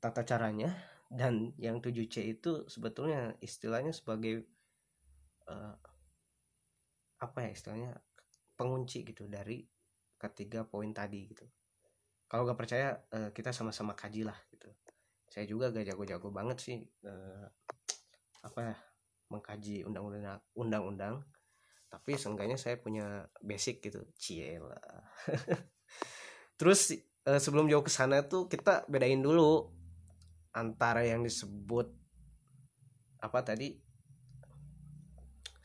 tata 0.00 0.22
caranya 0.28 0.76
dan 1.08 1.56
yang 1.56 1.80
7C 1.80 2.36
itu 2.36 2.68
sebetulnya 2.68 3.32
istilahnya 3.40 3.96
sebagai 3.96 4.44
uh, 5.48 5.76
apa 7.18 7.38
ya 7.46 7.50
istilahnya 7.50 7.92
pengunci 8.58 9.06
gitu 9.06 9.26
dari 9.26 9.62
ketiga 10.18 10.66
poin 10.66 10.90
tadi 10.90 11.30
gitu. 11.30 11.46
Kalau 12.28 12.44
gak 12.44 12.58
percaya 12.60 12.98
uh, 13.14 13.30
kita 13.32 13.54
sama-sama 13.54 13.96
kaji 13.96 14.26
lah 14.26 14.36
gitu. 14.52 14.68
Saya 15.30 15.44
juga 15.46 15.70
gak 15.70 15.86
jago-jago 15.88 16.28
banget 16.30 16.58
sih 16.60 16.78
uh, 17.06 17.46
apa 18.44 18.60
ya 18.60 18.76
mengkaji 19.28 19.86
undang-undang 19.86 20.40
undang-undang. 20.54 21.14
Tapi 21.88 22.20
seenggaknya 22.20 22.60
saya 22.60 22.76
punya 22.76 23.24
basic 23.40 23.80
gitu 23.80 24.04
ciela 24.20 24.76
terus 26.58 26.90
eh, 27.24 27.40
sebelum 27.40 27.70
jauh 27.70 27.86
ke 27.86 27.88
sana 27.88 28.26
tuh 28.26 28.50
kita 28.50 28.84
bedain 28.90 29.22
dulu 29.22 29.70
antara 30.50 31.06
yang 31.06 31.22
disebut 31.22 31.86
apa 33.22 33.38
tadi 33.46 33.78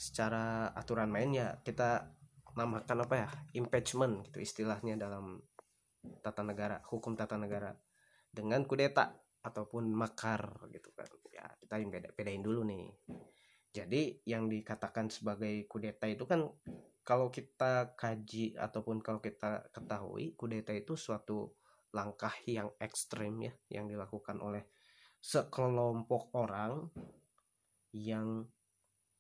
secara 0.04 0.76
aturan 0.76 1.08
main 1.08 1.32
ya 1.32 1.56
kita 1.64 2.12
namakan 2.60 3.08
apa 3.08 3.16
ya 3.16 3.30
impeachment 3.56 4.28
gitu 4.28 4.44
istilahnya 4.44 5.00
dalam 5.00 5.40
tata 6.20 6.44
negara 6.44 6.84
hukum 6.92 7.16
tata 7.16 7.40
negara 7.40 7.72
dengan 8.28 8.68
kudeta 8.68 9.16
ataupun 9.44 9.92
makar 9.96 10.68
gitu 10.76 10.92
kan. 10.92 11.08
Ya 11.32 11.48
kita 11.60 11.80
beda 11.80 12.10
bedain 12.16 12.44
dulu 12.44 12.68
nih. 12.68 12.92
Jadi 13.74 14.22
yang 14.28 14.52
dikatakan 14.52 15.10
sebagai 15.10 15.66
kudeta 15.66 16.06
itu 16.06 16.28
kan 16.28 16.46
kalau 17.04 17.28
kita 17.34 17.98
kaji 18.00 18.56
ataupun 18.56 19.04
kalau 19.04 19.20
kita 19.20 19.68
ketahui 19.76 20.36
kudeta 20.38 20.72
itu 20.72 20.96
suatu 20.96 21.58
langkah 21.94 22.34
yang 22.50 22.72
ekstrim 22.80 23.44
ya 23.44 23.54
yang 23.70 23.86
dilakukan 23.86 24.40
oleh 24.40 24.66
sekelompok 25.20 26.34
orang 26.36 26.90
yang 27.94 28.50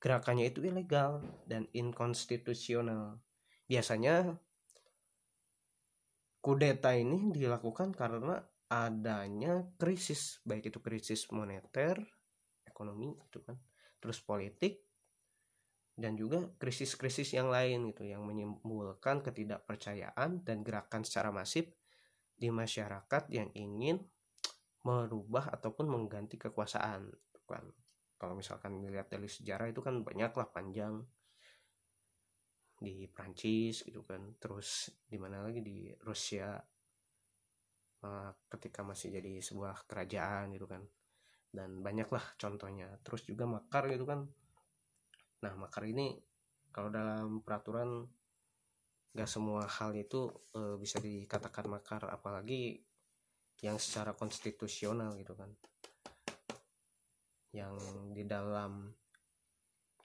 gerakannya 0.03 0.51
itu 0.51 0.59
ilegal 0.67 1.23
dan 1.47 1.71
inkonstitusional. 1.71 3.23
Biasanya 3.63 4.35
kudeta 6.43 6.91
ini 6.91 7.31
dilakukan 7.31 7.95
karena 7.95 8.43
adanya 8.67 9.63
krisis, 9.79 10.43
baik 10.43 10.67
itu 10.67 10.83
krisis 10.83 11.31
moneter, 11.31 12.03
ekonomi 12.73 13.13
gitu 13.29 13.45
kan 13.45 13.55
terus 14.01 14.17
politik 14.19 14.81
dan 15.93 16.17
juga 16.17 16.49
krisis-krisis 16.57 17.37
yang 17.37 17.53
lain 17.53 17.93
gitu 17.93 18.03
yang 18.03 18.25
menimbulkan 18.25 19.21
ketidakpercayaan 19.21 20.41
dan 20.41 20.65
gerakan 20.65 21.05
secara 21.05 21.29
masif 21.29 21.69
di 22.33 22.49
masyarakat 22.49 23.29
yang 23.29 23.53
ingin 23.53 24.01
merubah 24.83 25.53
ataupun 25.53 25.87
mengganti 25.87 26.35
kekuasaan 26.35 27.13
kan 27.47 27.63
kalau 28.23 28.39
misalkan 28.39 28.79
melihat 28.79 29.11
dari 29.11 29.27
sejarah 29.27 29.67
itu 29.67 29.83
kan 29.83 29.99
banyaklah 29.99 30.47
panjang. 30.47 31.03
Di 32.79 33.03
Prancis 33.11 33.83
gitu 33.83 34.07
kan. 34.07 34.39
Terus 34.39 34.95
di 35.03 35.19
mana 35.19 35.43
lagi? 35.43 35.59
Di 35.59 35.91
Rusia. 36.07 36.55
Eh, 37.99 38.31
ketika 38.47 38.79
masih 38.79 39.19
jadi 39.19 39.43
sebuah 39.43 39.83
kerajaan 39.83 40.55
gitu 40.55 40.71
kan. 40.71 40.87
Dan 41.51 41.83
banyaklah 41.83 42.23
contohnya. 42.39 42.95
Terus 43.03 43.27
juga 43.27 43.43
makar 43.43 43.91
gitu 43.91 44.07
kan. 44.07 44.23
Nah 45.43 45.53
makar 45.59 45.83
ini 45.83 46.15
kalau 46.71 46.87
dalam 46.87 47.43
peraturan 47.43 48.07
gak 49.11 49.29
semua 49.29 49.67
hal 49.67 49.93
itu 49.99 50.31
e, 50.55 50.79
bisa 50.79 51.03
dikatakan 51.03 51.67
makar. 51.67 52.07
Apalagi 52.07 52.79
yang 53.59 53.75
secara 53.75 54.15
konstitusional 54.15 55.19
gitu 55.19 55.35
kan 55.35 55.51
yang 57.53 57.77
di 58.11 58.25
dalam 58.25 58.89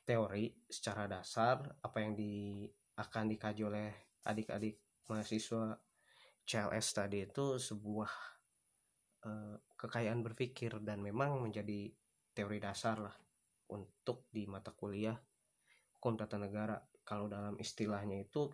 teori 0.05 0.53
secara 0.69 1.09
dasar 1.09 1.65
apa 1.85 1.99
yang 2.01 2.13
di 2.17 2.65
akan 2.97 3.25
dikaji 3.29 3.63
oleh 3.65 3.89
adik-adik 4.25 5.05
mahasiswa 5.09 5.77
CLS 6.49 6.87
tadi 6.97 7.25
itu 7.29 7.61
sebuah 7.61 8.39
Eh, 9.19 9.57
kekayaan 9.75 10.23
berpikir 10.23 10.79
dan 10.87 11.03
memang 11.03 11.43
menjadi 11.43 11.91
teori 12.31 12.63
dasar 12.63 13.03
lah 13.03 13.17
untuk 13.75 14.31
di 14.31 14.47
mata 14.47 14.71
kuliah 14.71 15.19
hukum 15.99 16.15
tata 16.15 16.39
negara 16.39 16.79
kalau 17.03 17.27
dalam 17.27 17.59
istilahnya 17.59 18.23
itu 18.23 18.47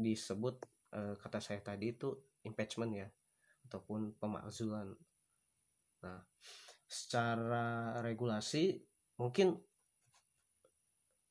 disebut 0.00 0.56
uh, 0.96 1.12
kata 1.20 1.44
saya 1.44 1.60
tadi 1.60 1.92
itu 1.92 2.16
impeachment 2.48 2.92
ya 2.96 3.08
ataupun 3.68 4.16
pemakzulan. 4.16 4.96
Nah 6.00 6.24
secara 6.90 7.94
regulasi 8.02 8.74
mungkin 9.22 9.54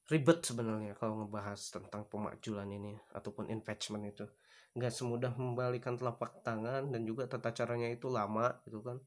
ribet 0.08 0.39
sebenarnya 0.42 0.96
kalau 0.96 1.22
ngebahas 1.22 1.60
tentang 1.70 2.08
pemakzulan 2.08 2.72
ini 2.72 2.96
ataupun 3.12 3.51
impeachment 3.51 4.08
itu. 4.08 4.25
Nggak 4.74 4.96
semudah 4.96 5.36
membalikan 5.36 6.00
telapak 6.00 6.39
tangan 6.42 6.88
dan 6.89 7.04
juga 7.04 7.28
tata 7.28 7.51
caranya 7.51 7.92
itu 7.92 8.08
lama 8.08 8.56
gitu 8.63 8.80
kan. 8.80 8.98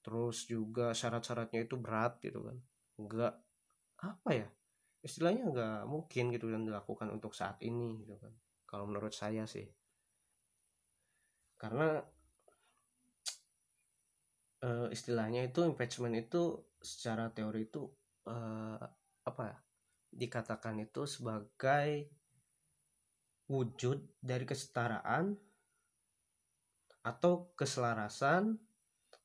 Terus 0.00 0.48
juga 0.48 0.96
syarat-syaratnya 0.96 1.68
itu 1.68 1.76
berat 1.76 2.16
gitu 2.24 2.40
kan. 2.40 2.56
Nggak 2.98 3.34
apa 4.00 4.30
ya 4.32 4.48
istilahnya 5.04 5.52
nggak 5.52 5.80
mungkin 5.84 6.32
gitu 6.32 6.48
dan 6.48 6.64
dilakukan 6.64 7.12
untuk 7.12 7.36
saat 7.36 7.60
ini 7.60 8.00
gitu 8.00 8.16
kan. 8.16 8.32
Kalau 8.64 8.88
menurut 8.88 9.12
saya 9.12 9.44
sih. 9.44 9.68
Karena 11.60 12.00
uh, 14.64 14.88
istilahnya 14.88 15.44
itu 15.44 15.60
impeachment 15.62 16.16
itu 16.16 16.56
secara 16.80 17.28
teori 17.30 17.68
itu 17.68 17.84
uh, 18.28 18.80
apa 19.24 19.42
ya, 19.44 19.56
dikatakan 20.24 20.80
itu 20.80 21.04
sebagai 21.04 22.08
wujud 23.44 24.00
dari 24.24 24.48
kesetaraan 24.48 25.36
atau 27.04 27.52
keselarasan 27.52 28.56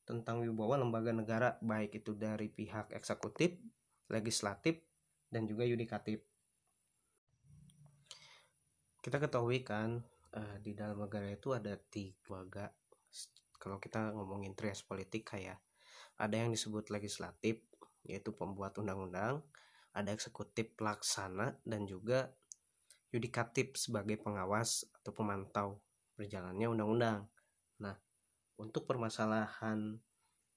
tentang 0.03 0.43
wibawa 0.43 0.75
lembaga 0.75 1.15
negara 1.15 1.49
baik 1.63 2.03
itu 2.03 2.11
dari 2.17 2.51
pihak 2.51 2.91
eksekutif, 2.91 3.55
legislatif, 4.11 4.83
dan 5.31 5.47
juga 5.47 5.63
yudikatif. 5.63 6.19
Kita 8.99 9.15
ketahui 9.15 9.63
kan 9.63 10.03
uh, 10.35 10.57
di 10.59 10.75
dalam 10.75 10.99
negara 10.99 11.31
itu 11.31 11.55
ada 11.55 11.77
tiga 11.79 12.19
lembaga. 12.27 12.67
Kalau 13.59 13.77
kita 13.77 14.15
ngomongin 14.15 14.55
trias 14.55 14.81
politik 14.81 15.35
kayak 15.35 15.59
ada 16.15 16.35
yang 16.35 16.49
disebut 16.49 16.87
legislatif 16.89 17.59
yaitu 18.07 18.31
pembuat 18.31 18.79
undang-undang, 18.79 19.43
ada 19.91 20.09
eksekutif 20.15 20.73
pelaksana 20.79 21.59
dan 21.67 21.83
juga 21.83 22.31
yudikatif 23.11 23.75
sebagai 23.75 24.21
pengawas 24.21 24.87
atau 25.01 25.11
pemantau 25.11 25.83
berjalannya 26.15 26.67
undang-undang. 26.69 27.27
Nah, 27.81 27.95
untuk 28.61 28.85
permasalahan 28.85 29.99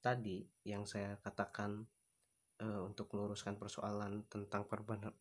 tadi 0.03 0.45
yang 0.67 0.85
saya 0.85 1.17
katakan 1.23 1.87
e, 2.61 2.67
untuk 2.83 3.15
meluruskan 3.15 3.57
persoalan 3.57 4.27
tentang 4.27 4.67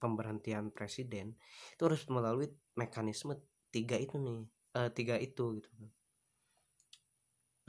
pemberhentian 0.01 0.73
presiden 0.73 1.37
itu 1.77 1.81
harus 1.85 2.03
melalui 2.09 2.49
mekanisme 2.75 3.37
tiga 3.69 3.95
itu 3.95 4.17
nih, 4.17 4.45
e, 4.75 4.79
tiga 4.91 5.15
itu 5.21 5.61
gitu. 5.61 5.69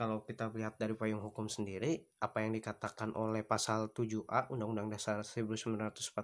Kalau 0.03 0.19
kita 0.19 0.51
lihat 0.51 0.75
dari 0.75 0.99
payung 0.99 1.23
hukum 1.23 1.47
sendiri, 1.47 1.95
apa 2.19 2.43
yang 2.43 2.51
dikatakan 2.51 3.15
oleh 3.15 3.39
pasal 3.47 3.87
7A 3.95 4.51
Undang-Undang 4.51 4.99
Dasar 4.99 5.23
1945 5.23 6.19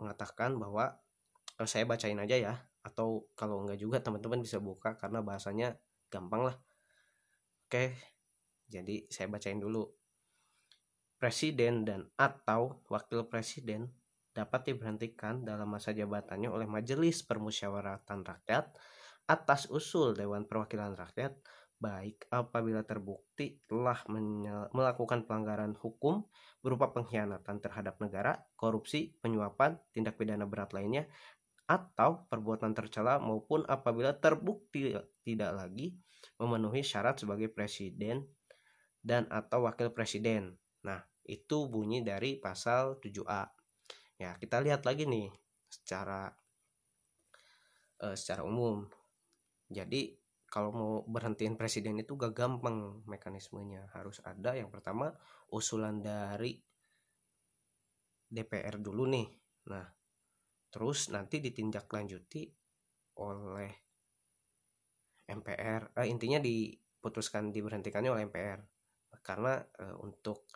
mengatakan 0.00 0.56
bahwa 0.56 0.96
uh, 1.60 1.68
saya 1.68 1.84
bacain 1.84 2.16
aja 2.16 2.40
ya 2.40 2.56
atau 2.80 3.28
kalau 3.36 3.68
enggak 3.68 3.84
juga 3.84 4.00
teman-teman 4.00 4.40
bisa 4.40 4.64
buka 4.64 4.96
karena 4.96 5.20
bahasanya 5.20 5.76
gampang 6.08 6.48
lah. 6.48 6.56
Oke 7.68 8.00
jadi 8.72 9.04
saya 9.12 9.28
bacain 9.28 9.60
dulu. 9.60 9.84
Presiden 11.20 11.84
dan 11.84 12.08
atau 12.16 12.80
wakil 12.88 13.28
presiden 13.28 13.92
dapat 14.32 14.72
diberhentikan 14.72 15.44
dalam 15.44 15.68
masa 15.68 15.92
jabatannya 15.92 16.48
oleh 16.48 16.64
majelis 16.64 17.28
permusyawaratan 17.28 18.24
rakyat 18.24 18.72
atas 19.28 19.68
usul 19.68 20.16
Dewan 20.16 20.48
Perwakilan 20.48 20.96
Rakyat 20.96 21.32
baik 21.78 22.30
apabila 22.32 22.80
terbukti 22.86 23.60
telah 23.68 23.98
melakukan 24.72 25.26
pelanggaran 25.28 25.76
hukum 25.76 26.24
berupa 26.64 26.94
pengkhianatan 26.96 27.60
terhadap 27.60 28.00
negara, 28.00 28.40
korupsi, 28.56 29.12
penyuapan, 29.20 29.76
tindak 29.92 30.16
pidana 30.16 30.48
berat 30.48 30.72
lainnya, 30.72 31.04
atau 31.64 32.28
perbuatan 32.28 32.76
tercela 32.76 33.16
maupun 33.20 33.64
apabila 33.64 34.16
terbukti 34.16 34.92
tidak 35.24 35.52
lagi 35.56 35.96
memenuhi 36.36 36.84
syarat 36.84 37.20
sebagai 37.20 37.48
presiden 37.52 38.24
dan 39.04 39.28
atau 39.28 39.68
wakil 39.68 39.92
presiden. 39.92 40.56
Nah, 40.84 41.00
itu 41.24 41.68
bunyi 41.68 42.04
dari 42.04 42.36
pasal 42.40 43.00
7A. 43.00 43.44
Ya, 44.20 44.36
kita 44.40 44.60
lihat 44.60 44.84
lagi 44.88 45.08
nih 45.08 45.28
secara 45.68 46.32
uh, 48.04 48.16
secara 48.16 48.44
umum. 48.44 48.84
Jadi, 49.68 50.16
kalau 50.54 50.70
mau 50.70 50.94
berhentiin 51.02 51.58
presiden 51.58 51.98
itu 51.98 52.14
gak 52.14 52.30
gampang 52.30 53.02
mekanismenya. 53.10 53.90
Harus 53.90 54.22
ada 54.22 54.54
yang 54.54 54.70
pertama 54.70 55.10
usulan 55.50 55.98
dari 55.98 56.54
DPR 58.30 58.78
dulu 58.78 59.10
nih. 59.10 59.26
Nah, 59.74 59.82
terus 60.70 61.10
nanti 61.10 61.42
ditindaklanjuti 61.42 62.46
oleh 63.18 63.72
MPR 65.26 65.98
eh, 65.98 66.06
intinya 66.06 66.38
diputuskan 66.38 67.50
diberhentikannya 67.50 68.14
oleh 68.14 68.22
MPR 68.30 68.60
karena 69.26 69.58
eh, 69.58 69.96
untuk 70.06 70.46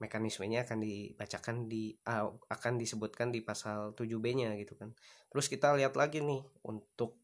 mekanismenya 0.00 0.64
akan 0.64 0.80
dibacakan 0.80 1.68
di 1.68 1.92
uh, 2.08 2.32
akan 2.48 2.80
disebutkan 2.80 3.28
di 3.28 3.44
pasal 3.44 3.92
7B-nya 3.92 4.56
gitu 4.56 4.72
kan. 4.74 4.96
Terus 5.28 5.46
kita 5.52 5.76
lihat 5.76 5.92
lagi 5.92 6.24
nih 6.24 6.40
untuk 6.64 7.20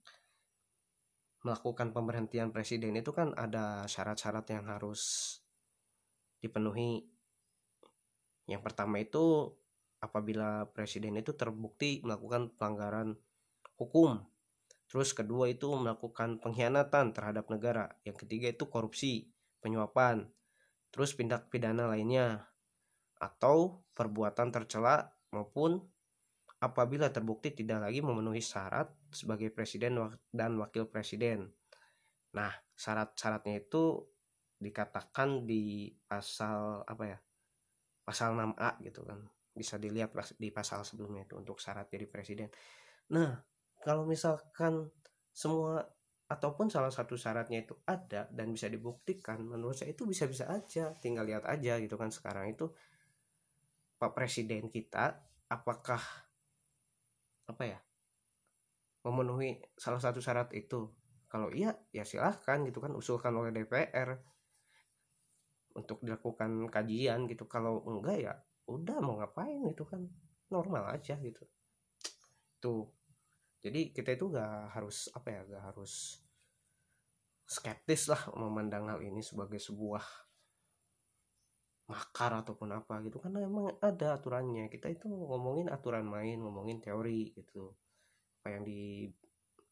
melakukan 1.46 1.94
pemberhentian 1.94 2.50
presiden 2.50 2.98
itu 2.98 3.14
kan 3.14 3.30
ada 3.38 3.86
syarat-syarat 3.86 4.50
yang 4.50 4.66
harus 4.66 5.02
dipenuhi. 6.42 7.06
Yang 8.50 8.62
pertama 8.66 8.98
itu 8.98 9.54
apabila 10.02 10.66
presiden 10.74 11.14
itu 11.14 11.38
terbukti 11.38 12.02
melakukan 12.02 12.50
pelanggaran 12.58 13.14
hukum. 13.78 14.26
Terus 14.86 15.14
kedua 15.14 15.50
itu 15.50 15.70
melakukan 15.74 16.42
pengkhianatan 16.42 17.14
terhadap 17.14 17.46
negara. 17.50 17.94
Yang 18.02 18.26
ketiga 18.26 18.50
itu 18.50 18.66
korupsi, 18.66 19.30
penyuapan. 19.62 20.26
Terus 20.90 21.14
tindak 21.14 21.50
pidana 21.50 21.90
lainnya 21.90 22.46
atau 23.18 23.82
perbuatan 23.96 24.52
tercela 24.52 25.10
maupun 25.34 25.82
apabila 26.60 27.12
terbukti 27.12 27.52
tidak 27.52 27.84
lagi 27.84 28.00
memenuhi 28.00 28.40
syarat 28.40 28.88
sebagai 29.12 29.52
presiden 29.52 30.00
dan 30.32 30.56
wakil 30.56 30.88
presiden. 30.88 31.52
Nah, 32.32 32.52
syarat-syaratnya 32.72 33.60
itu 33.60 34.00
dikatakan 34.56 35.44
di 35.44 35.92
pasal 36.08 36.80
apa 36.88 37.04
ya? 37.04 37.18
Pasal 38.06 38.32
6A 38.38 38.80
gitu 38.86 39.04
kan 39.04 39.20
bisa 39.56 39.80
dilihat 39.80 40.12
di 40.36 40.52
pasal 40.52 40.84
sebelumnya 40.84 41.24
itu 41.24 41.40
untuk 41.40 41.56
syarat 41.56 41.88
jadi 41.88 42.04
presiden. 42.04 42.52
Nah, 43.16 43.40
kalau 43.80 44.04
misalkan 44.04 44.92
semua 45.32 45.80
ataupun 46.28 46.68
salah 46.68 46.92
satu 46.92 47.16
syaratnya 47.16 47.64
itu 47.64 47.72
ada 47.88 48.28
dan 48.28 48.52
bisa 48.52 48.68
dibuktikan, 48.68 49.40
menurut 49.40 49.78
saya 49.80 49.96
itu 49.96 50.04
bisa-bisa 50.04 50.52
aja, 50.52 50.92
tinggal 51.00 51.24
lihat 51.24 51.48
aja 51.48 51.80
gitu 51.80 51.96
kan 51.96 52.12
sekarang 52.12 52.52
itu 52.52 52.68
Pak 53.96 54.12
Presiden 54.12 54.68
kita 54.68 55.16
apakah 55.48 56.25
apa 57.46 57.62
ya 57.64 57.78
memenuhi 59.06 59.62
salah 59.78 60.02
satu 60.02 60.18
syarat 60.18 60.50
itu. 60.50 60.90
Kalau 61.30 61.50
iya 61.54 61.74
ya 61.94 62.02
silahkan 62.02 62.62
gitu 62.66 62.82
kan 62.82 62.94
usulkan 62.94 63.34
oleh 63.34 63.54
DPR 63.54 64.18
untuk 65.78 66.02
dilakukan 66.02 66.66
kajian 66.70 67.30
gitu. 67.30 67.46
Kalau 67.46 67.86
enggak 67.86 68.18
ya 68.18 68.34
udah 68.66 68.98
mau 68.98 69.22
ngapain 69.22 69.62
itu 69.62 69.86
kan 69.86 70.02
normal 70.50 70.90
aja 70.90 71.14
gitu. 71.22 71.46
Tuh 72.58 72.90
jadi 73.62 73.90
kita 73.90 74.14
itu 74.14 74.30
gak 74.30 74.78
harus 74.78 75.10
apa 75.10 75.28
ya 75.34 75.40
gak 75.42 75.64
harus 75.74 76.22
skeptis 77.46 78.06
lah 78.06 78.22
memandang 78.34 78.86
hal 78.90 79.02
ini 79.02 79.22
sebagai 79.22 79.58
sebuah 79.58 80.02
makar 81.86 82.42
ataupun 82.42 82.74
apa 82.74 82.98
gitu 83.06 83.22
karena 83.22 83.46
emang 83.46 83.70
ada 83.78 84.18
aturannya. 84.18 84.66
Kita 84.66 84.90
itu 84.90 85.06
ngomongin 85.06 85.70
aturan 85.70 86.06
main 86.06 86.42
ngomongin 86.42 86.82
teori 86.82 87.30
gitu. 87.34 87.70
Apa 88.42 88.58
yang 88.58 88.62
di 88.66 89.06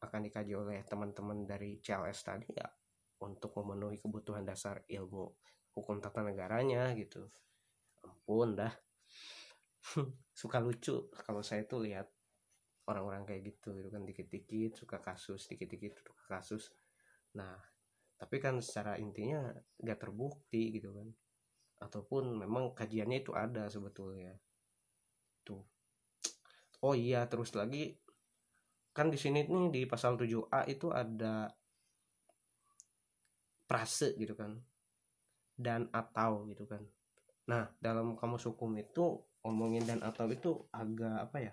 akan 0.05 0.21
dikaji 0.31 0.53
oleh 0.55 0.85
teman-teman 0.87 1.49
dari 1.49 1.81
CLS 1.83 2.19
tadi 2.23 2.49
ya 2.55 2.69
untuk 3.25 3.57
memenuhi 3.59 3.99
kebutuhan 3.99 4.45
dasar 4.45 4.85
ilmu 4.87 5.27
hukum 5.75 5.99
tata 5.99 6.23
negaranya 6.23 6.95
gitu. 6.95 7.27
Ampun 8.07 8.55
dah. 8.55 8.75
Suka 10.41 10.63
lucu 10.63 11.11
kalau 11.27 11.43
saya 11.43 11.67
tuh 11.67 11.83
lihat 11.83 12.07
orang-orang 12.85 13.27
kayak 13.27 13.43
gitu 13.49 13.75
gitu 13.81 13.89
kan 13.89 14.05
dikit-dikit 14.05 14.77
suka 14.77 15.01
kasus 15.01 15.49
dikit-dikit 15.49 16.05
suka 16.05 16.25
kasus. 16.37 16.69
Nah 17.33 17.57
tapi 18.21 18.39
kan 18.39 18.61
secara 18.61 19.01
intinya 19.01 19.51
gak 19.81 19.99
terbukti 20.05 20.69
gitu 20.77 20.93
kan 20.95 21.09
ataupun 21.85 22.41
memang 22.41 22.73
kajiannya 22.73 23.21
itu 23.21 23.37
ada 23.37 23.69
sebetulnya. 23.69 24.33
Tuh. 25.45 25.61
Oh 26.81 26.97
iya 26.97 27.29
terus 27.29 27.53
lagi. 27.53 28.01
Kan 28.97 29.13
di 29.13 29.21
sini 29.21 29.45
nih 29.45 29.69
di 29.69 29.83
pasal 29.85 30.17
7A 30.17 30.65
itu 30.71 30.89
ada 30.89 31.53
prase 33.69 34.17
gitu 34.17 34.33
kan. 34.33 34.57
Dan 35.53 35.93
atau 35.93 36.49
gitu 36.49 36.65
kan. 36.65 36.81
Nah 37.53 37.69
dalam 37.77 38.17
kamus 38.17 38.49
hukum 38.49 38.73
itu 38.81 39.21
ngomongin 39.45 39.85
dan 39.85 40.01
atau 40.01 40.25
itu 40.33 40.65
agak 40.73 41.29
apa 41.29 41.39
ya? 41.39 41.53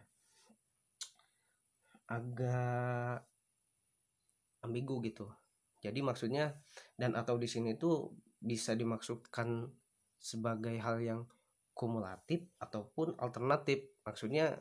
Agak 2.08 3.28
ambigu 4.64 5.04
gitu. 5.04 5.28
Jadi 5.82 6.00
maksudnya 6.06 6.62
dan 6.94 7.18
atau 7.18 7.42
di 7.42 7.50
sini 7.50 7.74
tuh 7.74 8.14
bisa 8.42 8.78
dimaksudkan 8.78 9.66
sebagai 10.22 10.78
hal 10.78 11.02
yang 11.02 11.22
kumulatif 11.74 12.46
ataupun 12.62 13.18
alternatif. 13.18 13.98
Maksudnya 14.06 14.54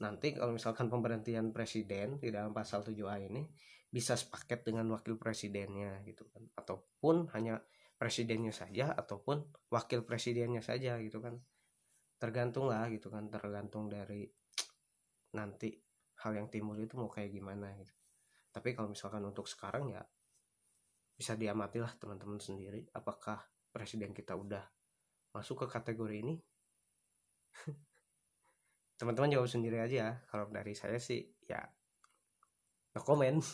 nanti 0.00 0.32
kalau 0.32 0.56
misalkan 0.56 0.88
pemberhentian 0.88 1.52
presiden 1.52 2.16
di 2.16 2.32
dalam 2.32 2.56
pasal 2.56 2.80
7A 2.80 3.20
ini 3.28 3.44
bisa 3.92 4.16
sepaket 4.16 4.64
dengan 4.64 4.88
wakil 4.90 5.20
presidennya 5.20 6.00
gitu 6.08 6.24
kan. 6.32 6.48
Ataupun 6.56 7.28
hanya 7.36 7.60
presidennya 8.00 8.52
saja 8.56 8.96
ataupun 8.96 9.44
wakil 9.68 10.02
presidennya 10.08 10.64
saja 10.64 10.96
gitu 11.04 11.20
kan. 11.20 11.36
Tergantung 12.16 12.72
lah 12.72 12.88
gitu 12.88 13.12
kan 13.12 13.28
tergantung 13.28 13.92
dari 13.92 14.24
nanti 15.36 15.76
hal 16.24 16.32
yang 16.32 16.48
timbul 16.48 16.80
itu 16.80 16.96
mau 16.96 17.12
kayak 17.12 17.28
gimana 17.28 17.76
gitu. 17.76 17.92
Tapi 18.48 18.72
kalau 18.72 18.88
misalkan 18.88 19.20
untuk 19.20 19.44
sekarang 19.44 19.92
ya 19.92 20.00
bisa 21.16 21.36
diamati 21.36 21.80
lah 21.80 21.92
teman-teman 21.96 22.40
sendiri 22.40 22.88
apakah 22.92 23.40
presiden 23.72 24.12
kita 24.12 24.36
udah 24.36 24.75
masuk 25.36 25.64
ke 25.64 25.66
kategori 25.68 26.16
ini? 26.24 26.40
Teman-teman 28.98 29.36
jawab 29.36 29.52
sendiri 29.52 29.84
aja 29.84 29.96
ya. 29.96 30.10
Kalau 30.32 30.48
dari 30.48 30.72
saya 30.72 30.96
sih 30.96 31.20
ya 31.44 31.60
no 32.96 33.04
comment 33.04 33.36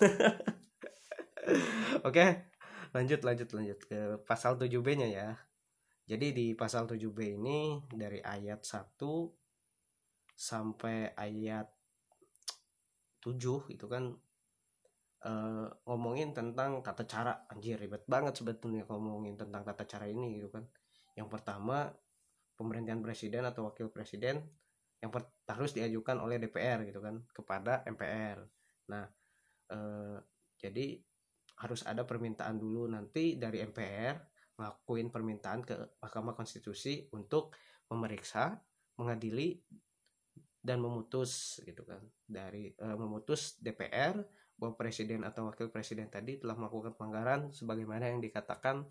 oke 2.07 2.27
lanjut 2.95 3.21
lanjut 3.27 3.49
lanjut 3.51 3.79
ke 3.83 4.23
pasal 4.23 4.55
7b 4.55 4.87
nya 4.95 5.09
ya. 5.11 5.29
Jadi 6.07 6.31
di 6.31 6.47
pasal 6.55 6.87
7b 6.87 7.42
ini 7.42 7.83
dari 7.90 8.23
ayat 8.23 8.62
1 8.62 8.95
sampai 10.38 11.11
ayat 11.18 11.66
7 13.23 13.75
itu 13.75 13.87
kan 13.90 14.14
uh, 15.27 15.66
ngomongin 15.88 16.31
tentang 16.31 16.79
tata 16.85 17.03
cara. 17.07 17.47
Anjir 17.51 17.83
ribet 17.83 18.07
banget 18.07 18.38
sebetulnya 18.38 18.87
ngomongin 18.87 19.35
tentang 19.35 19.66
tata 19.66 19.83
cara 19.88 20.07
ini 20.07 20.38
gitu 20.38 20.53
kan 20.53 20.62
yang 21.16 21.29
pertama 21.29 21.92
pemerintahan 22.57 23.03
presiden 23.03 23.44
atau 23.44 23.68
wakil 23.68 23.88
presiden 23.92 24.40
yang 25.03 25.11
harus 25.51 25.75
diajukan 25.75 26.22
oleh 26.22 26.38
DPR 26.38 26.87
gitu 26.87 27.03
kan 27.03 27.18
kepada 27.35 27.83
MPR. 27.90 28.38
Nah, 28.94 29.05
eh, 29.75 30.18
jadi 30.62 30.87
harus 31.59 31.83
ada 31.83 32.07
permintaan 32.07 32.57
dulu 32.59 32.87
nanti 32.87 33.35
dari 33.35 33.61
MPR 33.66 34.14
ngelakuin 34.57 35.11
permintaan 35.11 35.61
ke 35.66 35.75
Mahkamah 35.98 36.38
Konstitusi 36.38 37.11
untuk 37.11 37.59
memeriksa, 37.90 38.55
mengadili 38.94 39.59
dan 40.62 40.79
memutus 40.79 41.59
gitu 41.66 41.83
kan. 41.83 42.01
Dari 42.22 42.70
eh, 42.70 42.96
memutus 42.96 43.59
DPR 43.59 44.22
bahwa 44.55 44.79
presiden 44.79 45.27
atau 45.27 45.51
wakil 45.51 45.75
presiden 45.75 46.07
tadi 46.07 46.38
telah 46.38 46.55
melakukan 46.55 46.94
pelanggaran 46.94 47.51
sebagaimana 47.51 48.14
yang 48.14 48.22
dikatakan 48.22 48.87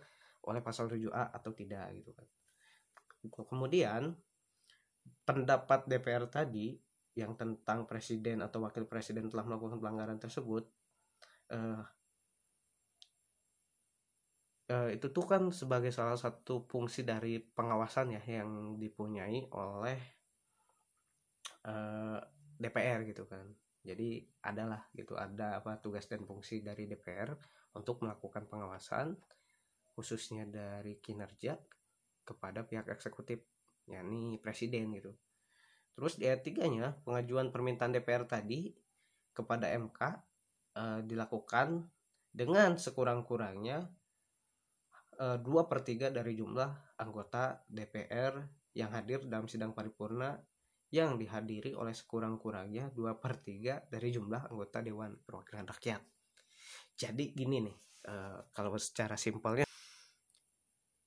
oleh 0.48 0.62
pasal 0.64 0.90
7A 0.90 1.34
atau 1.34 1.52
tidak 1.54 1.92
gitu 1.98 2.12
kan. 2.14 2.28
Kemudian 3.46 4.18
pendapat 5.22 5.86
DPR 5.86 6.26
tadi 6.26 6.74
yang 7.14 7.36
tentang 7.36 7.86
presiden 7.86 8.40
atau 8.40 8.64
wakil 8.64 8.88
presiden 8.88 9.28
telah 9.28 9.44
melakukan 9.44 9.78
pelanggaran 9.78 10.18
tersebut 10.18 10.64
uh, 11.52 11.84
uh, 14.72 14.90
itu 14.90 15.12
tuh 15.12 15.26
kan 15.28 15.52
sebagai 15.52 15.92
salah 15.92 16.16
satu 16.16 16.64
fungsi 16.66 17.04
dari 17.04 17.44
pengawasan 17.44 18.16
ya 18.16 18.24
yang 18.24 18.80
dipunyai 18.80 19.52
oleh 19.52 20.00
eh, 21.68 22.20
DPR 22.58 23.04
gitu 23.06 23.28
kan 23.28 23.44
jadi 23.82 24.22
adalah 24.46 24.88
gitu 24.94 25.18
ada 25.18 25.58
apa 25.60 25.82
tugas 25.82 26.06
dan 26.06 26.24
fungsi 26.24 26.62
dari 26.62 26.86
DPR 26.86 27.34
untuk 27.76 28.06
melakukan 28.06 28.46
pengawasan 28.46 29.18
khususnya 30.02 30.50
dari 30.50 30.98
kinerja 30.98 31.54
kepada 32.26 32.66
pihak 32.66 32.90
eksekutif 32.90 33.46
yakni 33.86 34.42
presiden 34.42 34.90
gitu 34.98 35.14
terus 35.94 36.18
di 36.18 36.26
ayat 36.26 36.42
tiganya 36.42 36.98
pengajuan 37.06 37.54
permintaan 37.54 37.94
DPR 37.94 38.26
tadi 38.26 38.74
kepada 39.30 39.70
MK 39.78 40.00
eh, 40.74 41.00
dilakukan 41.06 41.86
dengan 42.34 42.82
sekurang-kurangnya 42.82 43.86
eh, 45.22 45.38
dua 45.38 45.70
per 45.70 45.86
tiga 45.86 46.10
dari 46.10 46.34
jumlah 46.34 46.98
anggota 46.98 47.62
DPR 47.70 48.42
yang 48.74 48.90
hadir 48.90 49.22
dalam 49.30 49.46
sidang 49.46 49.78
paripurna 49.78 50.34
yang 50.92 51.16
dihadiri 51.16 51.78
oleh 51.78 51.94
sekurang-kurangnya 51.94 52.90
dua 52.92 53.16
per 53.16 53.38
tiga 53.40 53.80
dari 53.86 54.10
jumlah 54.12 54.50
anggota 54.50 54.84
Dewan 54.84 55.16
Perwakilan 55.24 55.70
Rakyat. 55.70 56.02
Jadi 57.00 57.32
gini 57.32 57.64
nih, 57.64 57.78
eh, 58.12 58.40
kalau 58.52 58.76
secara 58.76 59.16
simpelnya 59.16 59.71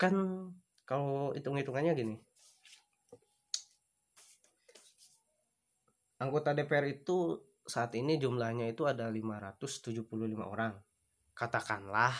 kan 0.04 0.14
kalau 0.84 1.32
hitung-hitungannya 1.32 1.92
gini. 1.96 2.16
Anggota 6.20 6.52
DPR 6.52 6.84
itu 6.88 7.40
saat 7.64 7.96
ini 7.96 8.20
jumlahnya 8.20 8.68
itu 8.68 8.84
ada 8.84 9.08
575 9.08 10.04
orang. 10.44 10.76
Katakanlah 11.32 12.14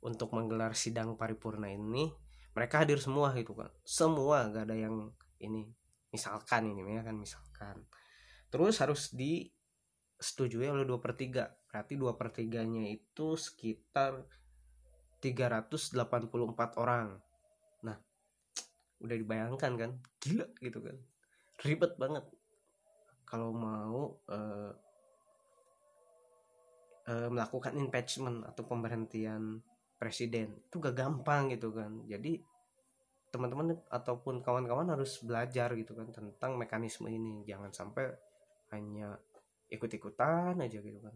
untuk 0.00 0.32
menggelar 0.32 0.72
sidang 0.72 1.14
paripurna 1.14 1.68
ini 1.68 2.08
mereka 2.56 2.82
hadir 2.82 2.98
semua 2.98 3.30
gitu 3.36 3.52
kan 3.52 3.70
semua 3.84 4.48
gak 4.50 4.64
ada 4.68 4.76
yang 4.76 5.12
ini. 5.40 5.70
Misalkan 6.10 6.66
ini 6.66 6.98
ya 6.98 7.06
kan 7.06 7.14
misalkan. 7.14 7.86
Terus 8.50 8.82
harus 8.82 9.14
disetujui 9.14 10.66
oleh 10.66 10.82
dua 10.82 10.98
per 10.98 11.14
3 11.14 11.70
berarti 11.70 11.94
dua 11.94 12.18
per 12.18 12.34
tiganya 12.34 12.82
itu 12.90 13.38
sekitar 13.38 14.26
384 15.20 16.80
orang. 16.80 17.20
Nah 17.84 17.96
udah 19.04 19.16
dibayangkan 19.16 19.72
kan? 19.76 19.90
Gila 20.18 20.48
gitu 20.60 20.80
kan. 20.80 20.96
Ribet 21.60 21.94
banget. 22.00 22.24
Kalau 23.28 23.54
mau 23.54 24.16
uh, 24.26 24.72
uh, 27.06 27.28
melakukan 27.30 27.76
impeachment 27.78 28.42
atau 28.48 28.66
pemberhentian 28.66 29.62
presiden 30.00 30.56
itu 30.66 30.80
gak 30.80 30.96
gampang 30.96 31.52
gitu 31.52 31.70
kan. 31.70 32.08
Jadi 32.08 32.40
teman-teman 33.30 33.78
ataupun 33.86 34.42
kawan-kawan 34.42 34.90
harus 34.90 35.22
belajar 35.22 35.70
gitu 35.78 35.94
kan 35.94 36.08
tentang 36.10 36.56
mekanisme 36.56 37.06
ini. 37.06 37.44
Jangan 37.46 37.70
sampai 37.70 38.08
hanya 38.74 39.14
ikut-ikutan 39.70 40.58
aja 40.58 40.78
gitu 40.80 40.98
kan. 40.98 41.14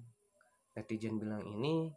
Netizen 0.77 1.19
bilang 1.19 1.43
ini 1.49 1.90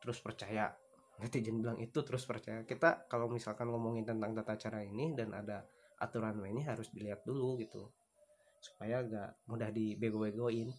terus 0.00 0.18
percaya 0.18 0.72
netizen 1.22 1.62
bilang 1.62 1.78
itu 1.78 2.02
terus 2.02 2.26
percaya. 2.26 2.66
Kita 2.66 3.06
kalau 3.06 3.30
misalkan 3.30 3.70
ngomongin 3.70 4.02
tentang 4.02 4.34
tata 4.34 4.58
cara 4.58 4.82
ini 4.82 5.14
dan 5.14 5.30
ada 5.32 5.62
aturan 6.02 6.42
ini 6.42 6.66
harus 6.66 6.90
dilihat 6.90 7.22
dulu 7.22 7.56
gitu. 7.62 7.86
Supaya 8.58 9.02
gak 9.06 9.46
mudah 9.46 9.70
dibego-begoin. 9.70 10.70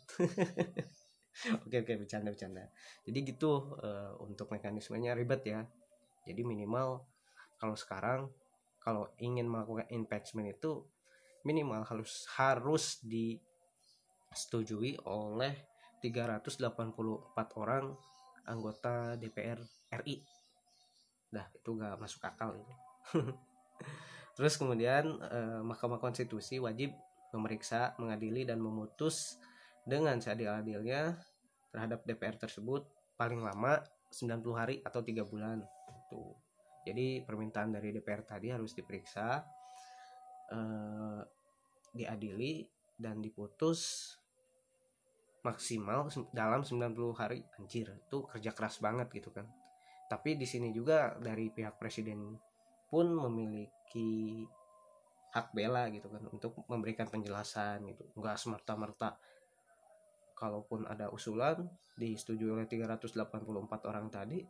Oke 1.66 1.82
oke 1.82 1.98
bercanda 1.98 2.30
bercanda. 2.30 2.70
Jadi 3.02 3.34
gitu 3.34 3.74
uh, 3.82 4.14
untuk 4.22 4.54
mekanismenya 4.54 5.18
ribet 5.18 5.42
ya. 5.50 5.66
Jadi 6.30 6.46
minimal 6.46 7.02
kalau 7.58 7.74
sekarang 7.74 8.30
kalau 8.78 9.10
ingin 9.18 9.50
melakukan 9.50 9.90
impeachment 9.90 10.54
itu 10.54 10.86
minimal 11.42 11.82
harus 11.90 12.30
harus 12.38 13.02
disetujui 13.02 14.94
oleh 15.10 15.58
384 16.06 16.70
orang 17.58 17.98
anggota 18.46 19.16
DPR 19.16 19.58
RI. 20.04 20.22
Nah, 21.34 21.46
itu 21.50 21.70
gak 21.74 21.98
masuk 21.98 22.22
akal 22.22 22.54
itu. 22.54 22.74
Terus 24.38 24.54
kemudian 24.58 25.18
eh, 25.20 25.62
Mahkamah 25.66 25.98
Konstitusi 25.98 26.62
wajib 26.62 26.94
memeriksa, 27.34 27.98
mengadili 27.98 28.46
dan 28.46 28.62
memutus 28.62 29.42
dengan 29.84 30.22
seadil-adilnya 30.22 31.18
terhadap 31.74 32.06
DPR 32.06 32.38
tersebut 32.38 32.86
paling 33.18 33.42
lama 33.42 33.82
90 34.14 34.54
hari 34.54 34.76
atau 34.86 35.02
tiga 35.02 35.26
bulan. 35.26 35.66
Tuh 36.14 36.38
jadi 36.84 37.24
permintaan 37.24 37.72
dari 37.74 37.96
DPR 37.96 38.28
tadi 38.28 38.52
harus 38.52 38.76
diperiksa 38.76 39.42
eh, 40.52 41.22
diadili 41.96 42.68
dan 43.00 43.24
diputus 43.24 44.14
maksimal 45.44 46.08
dalam 46.32 46.64
90 46.64 46.96
hari 47.20 47.44
anjir 47.60 47.92
itu 47.92 48.24
kerja 48.32 48.52
keras 48.56 48.80
banget 48.80 49.12
gitu 49.12 49.32
kan 49.36 49.44
tapi 50.08 50.36
di 50.36 50.46
sini 50.46 50.70
juga 50.70 51.16
dari 51.18 51.50
pihak 51.50 51.80
presiden 51.80 52.36
pun 52.88 53.10
memiliki 53.10 54.46
hak 55.34 55.50
bela 55.50 55.90
gitu 55.90 56.14
kan 56.14 56.22
untuk 56.30 56.62
memberikan 56.70 57.10
penjelasan 57.10 57.82
gitu. 57.90 58.06
Nggak 58.14 58.38
semerta-merta. 58.38 59.18
Kalaupun 60.38 60.86
ada 60.86 61.10
usulan 61.10 61.66
disetujui 61.98 62.54
oleh 62.54 62.70
384 62.70 63.90
orang 63.90 64.08
tadi 64.14 64.44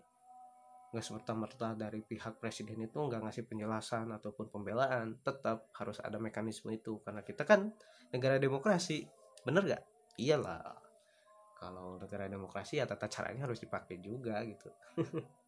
nggak 0.94 1.02
semerta-merta 1.02 1.74
dari 1.74 2.06
pihak 2.06 2.38
presiden 2.38 2.86
itu 2.86 3.02
nggak 3.02 3.26
ngasih 3.26 3.50
penjelasan 3.50 4.13
ataupun 4.13 4.54
pembelaan 4.54 5.18
tetap 5.24 5.72
harus 5.80 6.04
ada 6.04 6.20
mekanisme 6.20 6.70
itu. 6.76 7.00
Karena 7.00 7.24
kita 7.24 7.48
kan 7.48 7.72
negara 8.12 8.36
demokrasi 8.36 9.08
bener 9.48 9.63
gak 9.72 9.84
iyalah. 10.20 10.76
Kalau 11.56 11.96
negara 11.96 12.28
demokrasi 12.28 12.84
ya 12.84 12.86
tata 12.86 13.08
caranya 13.08 13.48
harus 13.48 13.63
dipakai 13.63 14.04
juga 14.04 14.44
gitu 14.44 14.68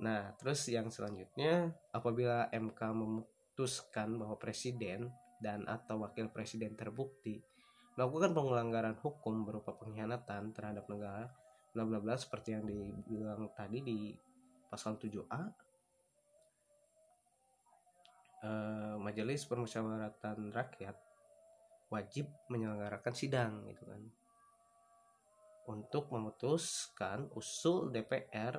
nah 0.00 0.32
terus 0.40 0.64
yang 0.72 0.88
selanjutnya 0.88 1.76
apabila 1.92 2.48
MK 2.48 2.80
memutuskan 2.96 4.16
bahwa 4.16 4.40
presiden 4.40 5.12
dan 5.40 5.64
atau 5.68 6.04
wakil 6.04 6.28
presiden 6.32 6.76
terbukti 6.76 7.40
melakukan 8.00 8.32
pelanggaran 8.32 8.96
hukum 9.00 9.44
berupa 9.44 9.76
pengkhianatan 9.76 10.56
terhadap 10.56 10.88
negara 10.88 11.28
bla 11.76 11.84
bla 11.84 11.98
bla 12.00 12.14
seperti 12.16 12.56
yang 12.56 12.64
dibilang 12.64 13.52
tadi 13.52 13.78
di 13.84 13.98
pasal 14.70 14.96
7A 14.96 15.42
eh, 18.46 18.94
Majelis 18.96 19.44
Permusyawaratan 19.44 20.54
Rakyat 20.54 20.96
wajib 21.90 22.30
menyelenggarakan 22.48 23.14
sidang 23.14 23.66
gitu 23.66 23.82
kan 23.84 24.02
untuk 25.70 26.10
memutuskan 26.10 27.30
usul 27.38 27.94
DPR 27.94 28.58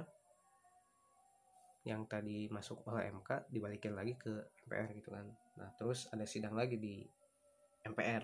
yang 1.83 2.07
tadi 2.07 2.47
masuk 2.47 2.87
oleh 2.87 3.11
MK 3.11 3.51
dibalikin 3.51 3.91
lagi 3.91 4.15
ke 4.15 4.31
MPR 4.65 4.89
gitu 4.95 5.11
kan. 5.11 5.27
Nah 5.59 5.69
terus 5.75 6.07
ada 6.13 6.23
sidang 6.23 6.55
lagi 6.55 6.79
di 6.79 7.03
MPR 7.83 8.23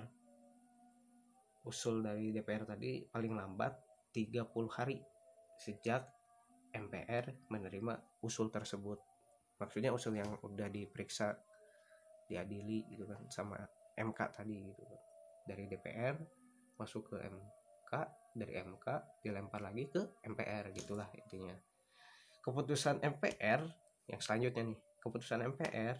usul 1.67 1.99
dari 1.99 2.31
DPR 2.31 2.63
tadi 2.63 3.03
paling 3.03 3.35
lambat 3.35 3.75
30 4.15 4.47
hari 4.71 5.03
sejak 5.59 6.07
MPR 6.71 7.51
menerima 7.51 8.23
usul 8.23 8.47
tersebut. 8.47 9.03
Maksudnya 9.59 9.91
usul 9.91 10.15
yang 10.15 10.31
udah 10.45 10.69
diperiksa 10.71 11.35
diadili 12.29 12.87
gitu 12.87 13.03
kan 13.09 13.25
sama 13.27 13.57
MK 13.97 14.19
tadi 14.31 14.55
gitu 14.71 14.83
kan. 14.85 15.01
dari 15.47 15.63
DPR 15.63 16.15
masuk 16.75 17.07
ke 17.07 17.23
MK 17.87 17.93
dari 18.35 18.59
MK 18.59 18.85
dilempar 19.23 19.63
lagi 19.63 19.87
ke 19.87 20.19
MPR 20.27 20.75
gitulah 20.75 21.07
intinya. 21.15 21.55
Keputusan 22.43 22.99
MPR 22.99 23.63
yang 24.11 24.19
selanjutnya 24.19 24.75
nih 24.75 24.79
keputusan 24.99 25.47
MPR 25.55 25.95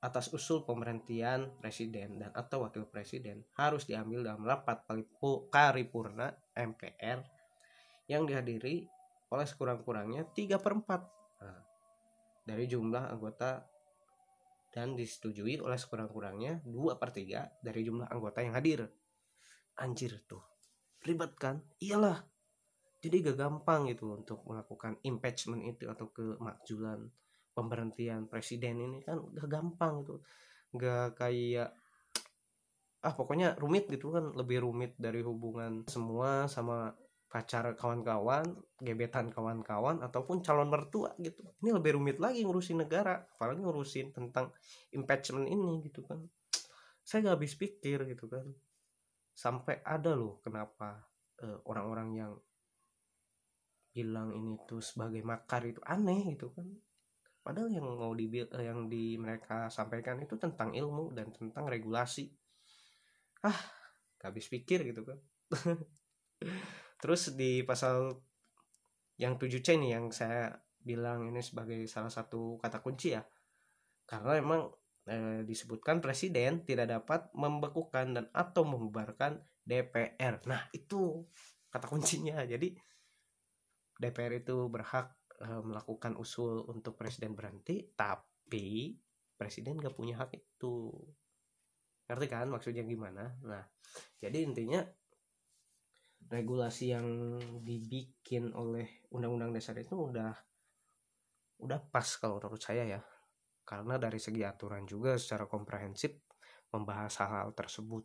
atas 0.00 0.32
usul 0.32 0.64
pemberhentian 0.64 1.58
presiden 1.60 2.22
dan 2.22 2.32
atau 2.32 2.64
wakil 2.64 2.88
presiden 2.88 3.44
harus 3.60 3.84
diambil 3.84 4.24
dalam 4.24 4.46
rapat 4.46 4.88
paripurna 5.52 6.32
MPR 6.56 7.18
yang 8.08 8.24
dihadiri 8.24 8.88
oleh 9.28 9.44
sekurang-kurangnya 9.44 10.32
3 10.32 10.64
per 10.64 10.72
4 10.72 11.44
nah, 11.44 11.60
dari 12.46 12.64
jumlah 12.64 13.10
anggota 13.10 13.66
dan 14.72 14.94
disetujui 14.94 15.58
oleh 15.60 15.76
sekurang-kurangnya 15.76 16.62
2 16.62 16.94
per 16.96 17.10
3 17.12 17.60
dari 17.60 17.80
jumlah 17.82 18.06
anggota 18.08 18.38
yang 18.40 18.54
hadir 18.54 18.86
anjir 19.78 20.18
tuh. 20.26 20.42
Ribet 21.06 21.32
kan? 21.38 21.62
Iyalah. 21.78 22.18
Jadi 22.98 23.22
gak 23.22 23.38
gampang 23.38 23.86
gitu 23.86 24.10
untuk 24.10 24.42
melakukan 24.42 24.98
impeachment 25.06 25.62
itu 25.62 25.86
atau 25.86 26.10
kemakjulan 26.10 27.06
pemberhentian 27.54 28.26
presiden 28.26 28.82
ini 28.82 28.98
kan 29.06 29.22
udah 29.22 29.46
gampang 29.46 30.02
gitu. 30.02 30.18
Nggak 30.74 31.18
kayak 31.18 31.70
ah 33.06 33.14
pokoknya 33.14 33.54
rumit 33.58 33.86
gitu 33.86 34.10
kan. 34.10 34.34
Lebih 34.34 34.66
rumit 34.66 34.98
dari 34.98 35.22
hubungan 35.22 35.86
semua 35.86 36.50
sama 36.50 36.90
pacar 37.28 37.76
kawan-kawan 37.76 38.56
gebetan 38.82 39.30
kawan-kawan 39.30 40.02
ataupun 40.02 40.42
calon 40.42 40.66
mertua 40.66 41.14
gitu. 41.22 41.46
Ini 41.62 41.70
lebih 41.70 42.02
rumit 42.02 42.18
lagi 42.18 42.42
ngurusin 42.42 42.82
negara 42.82 43.14
apalagi 43.38 43.62
ngurusin 43.62 44.10
tentang 44.10 44.50
impeachment 44.90 45.46
ini 45.46 45.86
gitu 45.86 46.02
kan. 46.02 46.18
Saya 47.06 47.30
nggak 47.30 47.36
habis 47.38 47.54
pikir 47.54 48.10
gitu 48.10 48.26
kan 48.26 48.48
sampai 49.38 49.78
ada 49.86 50.18
loh 50.18 50.42
kenapa 50.42 50.98
uh, 51.46 51.62
orang-orang 51.70 52.10
yang 52.18 52.32
bilang 53.94 54.34
ini 54.34 54.58
tuh 54.66 54.82
sebagai 54.82 55.22
makar 55.22 55.62
itu 55.62 55.78
aneh 55.86 56.34
gitu 56.34 56.50
kan. 56.50 56.66
Padahal 57.38 57.70
yang 57.70 57.86
mau 57.86 58.10
di 58.18 58.26
eh, 58.34 58.46
yang 58.66 58.90
di 58.90 59.14
mereka 59.14 59.70
sampaikan 59.70 60.18
itu 60.18 60.34
tentang 60.34 60.74
ilmu 60.74 61.14
dan 61.14 61.30
tentang 61.30 61.70
regulasi. 61.70 62.34
Ah 63.46 63.58
gak 64.18 64.34
habis 64.34 64.50
pikir 64.50 64.82
gitu 64.90 65.06
kan. 65.06 65.18
Terus 67.02 67.38
di 67.38 67.62
pasal 67.62 68.10
yang 69.22 69.38
7C 69.38 69.78
nih 69.78 69.98
yang 69.98 70.10
saya 70.10 70.50
bilang 70.82 71.30
ini 71.30 71.38
sebagai 71.42 71.86
salah 71.86 72.10
satu 72.10 72.58
kata 72.58 72.82
kunci 72.82 73.14
ya. 73.14 73.22
Karena 74.02 74.34
emang 74.34 74.66
e, 75.08 75.18
disebutkan 75.48 76.04
presiden 76.04 76.62
tidak 76.68 76.92
dapat 76.92 77.32
membekukan 77.32 78.14
dan 78.14 78.26
atau 78.30 78.62
membubarkan 78.68 79.40
DPR 79.64 80.44
nah 80.44 80.64
itu 80.72 81.24
kata 81.68 81.86
kuncinya. 81.88 82.40
Jadi 82.44 82.72
DPR 83.98 84.40
itu 84.40 84.70
berhak 84.70 85.12
uh, 85.42 85.62
melakukan 85.62 86.14
usul 86.16 86.64
untuk 86.70 86.94
presiden 86.96 87.34
berhenti 87.34 87.92
tapi 87.92 88.96
presiden 89.36 89.78
gak 89.78 89.94
punya 89.94 90.18
hak 90.22 90.34
itu. 90.34 90.90
Ngerti 92.08 92.26
kan 92.30 92.48
maksudnya 92.48 92.86
gimana? 92.86 93.36
Nah 93.44 93.62
jadi 94.22 94.46
intinya 94.46 94.80
regulasi 96.28 96.92
yang 96.92 97.38
dibikin 97.64 98.52
oleh 98.52 99.04
undang-undang 99.12 99.54
dasar 99.54 99.76
itu 99.80 99.96
udah 99.96 100.32
udah 101.58 101.80
pas 101.90 102.06
kalau 102.20 102.38
menurut 102.38 102.62
saya 102.62 102.86
ya 102.86 103.00
karena 103.68 104.00
dari 104.00 104.16
segi 104.16 104.40
aturan 104.40 104.88
juga 104.88 105.20
secara 105.20 105.44
komprehensif 105.44 106.24
membahas 106.72 107.12
hal-hal 107.20 107.52
tersebut. 107.52 108.00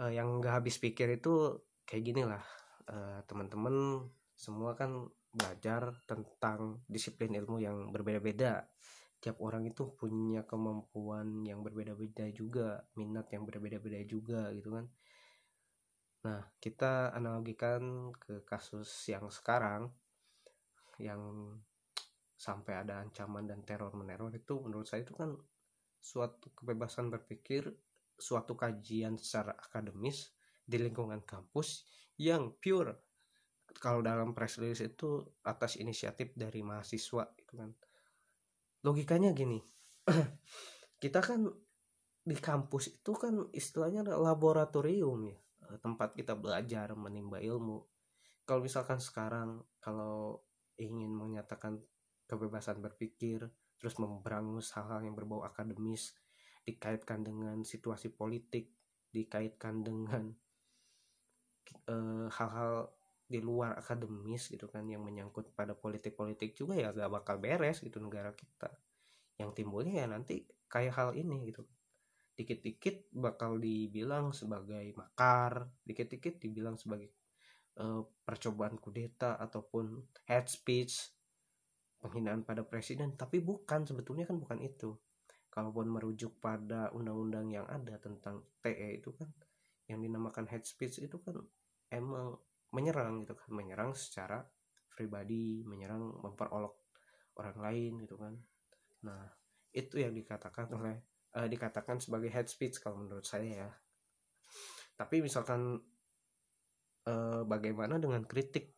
Uh, 0.00 0.08
yang 0.08 0.40
gak 0.40 0.64
habis 0.64 0.80
pikir 0.80 1.20
itu 1.20 1.60
kayak 1.84 2.04
gini 2.08 2.24
lah. 2.24 2.40
Uh, 2.88 3.20
teman-teman 3.28 4.08
semua 4.32 4.72
kan 4.72 5.12
belajar 5.28 5.92
tentang 6.08 6.80
disiplin 6.88 7.36
ilmu 7.36 7.60
yang 7.60 7.92
berbeda-beda. 7.92 8.64
Tiap 9.20 9.36
orang 9.44 9.68
itu 9.68 9.92
punya 9.92 10.48
kemampuan 10.48 11.44
yang 11.44 11.60
berbeda-beda 11.60 12.24
juga 12.32 12.88
minat 12.96 13.28
yang 13.34 13.44
berbeda-beda 13.44 14.00
juga 14.08 14.48
gitu 14.56 14.80
kan. 14.80 14.88
Nah 16.24 16.40
kita 16.56 17.12
analogikan 17.12 18.14
ke 18.16 18.46
kasus 18.48 18.88
yang 19.12 19.28
sekarang 19.28 19.92
yang 21.02 21.52
sampai 22.38 22.86
ada 22.86 23.02
ancaman 23.02 23.50
dan 23.50 23.66
teror 23.66 23.90
meneror 23.98 24.30
itu 24.30 24.62
menurut 24.62 24.86
saya 24.86 25.02
itu 25.02 25.10
kan 25.18 25.34
suatu 25.98 26.54
kebebasan 26.54 27.10
berpikir 27.10 27.66
suatu 28.14 28.54
kajian 28.54 29.18
secara 29.18 29.58
akademis 29.58 30.30
di 30.62 30.78
lingkungan 30.78 31.26
kampus 31.26 31.82
yang 32.14 32.54
pure. 32.62 32.94
Kalau 33.82 34.00
dalam 34.00 34.32
press 34.32 34.62
release 34.62 34.86
itu 34.86 35.22
atas 35.42 35.78
inisiatif 35.82 36.34
dari 36.38 36.62
mahasiswa 36.62 37.26
itu 37.34 37.52
kan. 37.58 37.70
Logikanya 38.86 39.34
gini 39.34 39.58
kita 41.02 41.18
kan 41.18 41.50
di 42.22 42.36
kampus 42.38 43.02
itu 43.02 43.12
kan 43.18 43.50
istilahnya 43.50 44.06
laboratorium 44.06 45.34
ya 45.34 45.38
tempat 45.76 46.16
kita 46.16 46.32
belajar 46.32 46.96
menimba 46.96 47.42
ilmu. 47.42 47.84
Kalau 48.48 48.64
misalkan 48.64 48.96
sekarang 48.96 49.60
kalau 49.82 50.40
ingin 50.80 51.12
menyatakan 51.12 51.76
kebebasan 52.28 52.84
berpikir 52.84 53.48
terus 53.80 53.96
memberangus 53.96 54.70
hal-hal 54.76 55.00
yang 55.02 55.16
berbau 55.16 55.42
akademis 55.42 56.12
dikaitkan 56.68 57.24
dengan 57.24 57.64
situasi 57.64 58.12
politik 58.12 58.68
dikaitkan 59.08 59.80
dengan 59.80 60.36
eh, 61.88 62.28
hal-hal 62.28 62.92
di 63.28 63.44
luar 63.44 63.76
akademis 63.76 64.48
gitu 64.48 64.72
kan 64.72 64.88
yang 64.88 65.04
menyangkut 65.04 65.52
pada 65.52 65.76
politik-politik 65.76 66.56
juga 66.56 66.80
ya 66.80 66.96
gak 66.96 67.12
bakal 67.12 67.36
beres 67.36 67.84
gitu 67.84 68.00
negara 68.00 68.32
kita. 68.32 68.72
Yang 69.36 69.50
timbulnya 69.62 70.04
ya 70.04 70.06
nanti 70.08 70.48
kayak 70.68 70.96
hal 70.96 71.10
ini 71.12 71.52
gitu. 71.52 71.64
Dikit-dikit 72.36 73.12
bakal 73.12 73.60
dibilang 73.60 74.32
sebagai 74.32 74.96
makar 74.96 75.68
dikit-dikit 75.84 76.40
dibilang 76.40 76.80
sebagai 76.80 77.12
uh, 77.76 78.00
percobaan 78.24 78.80
kudeta 78.80 79.36
ataupun 79.36 80.08
hate 80.24 80.48
speech 80.48 81.17
penghinaan 81.98 82.46
pada 82.46 82.62
presiden. 82.62 83.14
Tapi 83.18 83.42
bukan 83.42 83.84
sebetulnya 83.86 84.24
kan 84.26 84.38
bukan 84.38 84.58
itu. 84.62 84.94
Kalaupun 85.50 85.90
merujuk 85.90 86.38
pada 86.38 86.94
undang-undang 86.94 87.50
yang 87.50 87.66
ada 87.66 87.98
tentang 87.98 88.46
TE 88.62 89.02
itu 89.02 89.10
kan 89.16 89.26
yang 89.88 89.98
dinamakan 90.04 90.44
hate 90.46 90.68
speech 90.68 91.00
itu 91.00 91.16
kan 91.18 91.34
emang 91.90 92.38
menyerang 92.70 93.26
gitu 93.26 93.34
kan. 93.34 93.48
Menyerang 93.50 93.96
secara 93.98 94.44
pribadi 94.94 95.62
menyerang 95.62 96.22
memperolok 96.22 96.94
orang 97.38 97.58
lain 97.58 97.92
gitu 98.06 98.18
kan. 98.18 98.34
Nah 99.06 99.22
itu 99.74 99.98
yang 99.98 100.14
dikatakan 100.14 100.70
oleh 100.74 100.98
uh, 101.38 101.46
dikatakan 101.46 102.02
sebagai 102.02 102.30
head 102.30 102.46
speech 102.46 102.78
kalau 102.78 103.02
menurut 103.02 103.26
saya 103.26 103.66
ya. 103.66 103.70
Tapi 104.98 105.22
misalkan 105.22 105.78
uh, 107.06 107.42
bagaimana 107.46 107.98
dengan 107.98 108.22
kritik? 108.26 108.74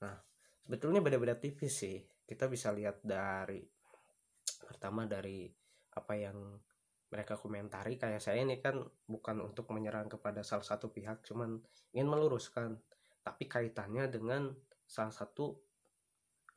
Nah 0.00 0.16
sebetulnya 0.64 1.00
beda-beda 1.00 1.36
tipis 1.36 1.84
sih 1.84 2.17
kita 2.28 2.44
bisa 2.44 2.68
lihat 2.76 3.00
dari 3.00 3.64
pertama 4.60 5.08
dari 5.08 5.48
apa 5.96 6.12
yang 6.12 6.36
mereka 7.08 7.40
komentari. 7.40 7.96
Kayak 7.96 8.20
saya 8.20 8.44
ini 8.44 8.60
kan 8.60 8.84
bukan 9.08 9.40
untuk 9.40 9.72
menyerang 9.72 10.12
kepada 10.12 10.44
salah 10.44 10.64
satu 10.64 10.92
pihak 10.92 11.24
cuman 11.24 11.56
ingin 11.96 12.08
meluruskan. 12.08 12.76
Tapi 13.24 13.48
kaitannya 13.48 14.12
dengan 14.12 14.52
salah 14.84 15.12
satu 15.12 15.56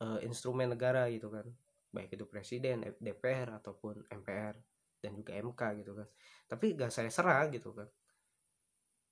uh, 0.04 0.20
instrumen 0.28 0.76
negara 0.76 1.08
gitu 1.08 1.32
kan. 1.32 1.48
Baik 1.92 2.20
itu 2.20 2.28
presiden 2.28 2.84
DPR 3.00 3.56
ataupun 3.64 4.12
MPR 4.12 4.56
dan 5.00 5.16
juga 5.16 5.40
MK 5.40 5.62
gitu 5.84 5.92
kan. 5.96 6.08
Tapi 6.52 6.66
gak 6.76 6.92
saya 6.92 7.08
serang 7.08 7.48
gitu 7.56 7.72
kan. 7.72 7.88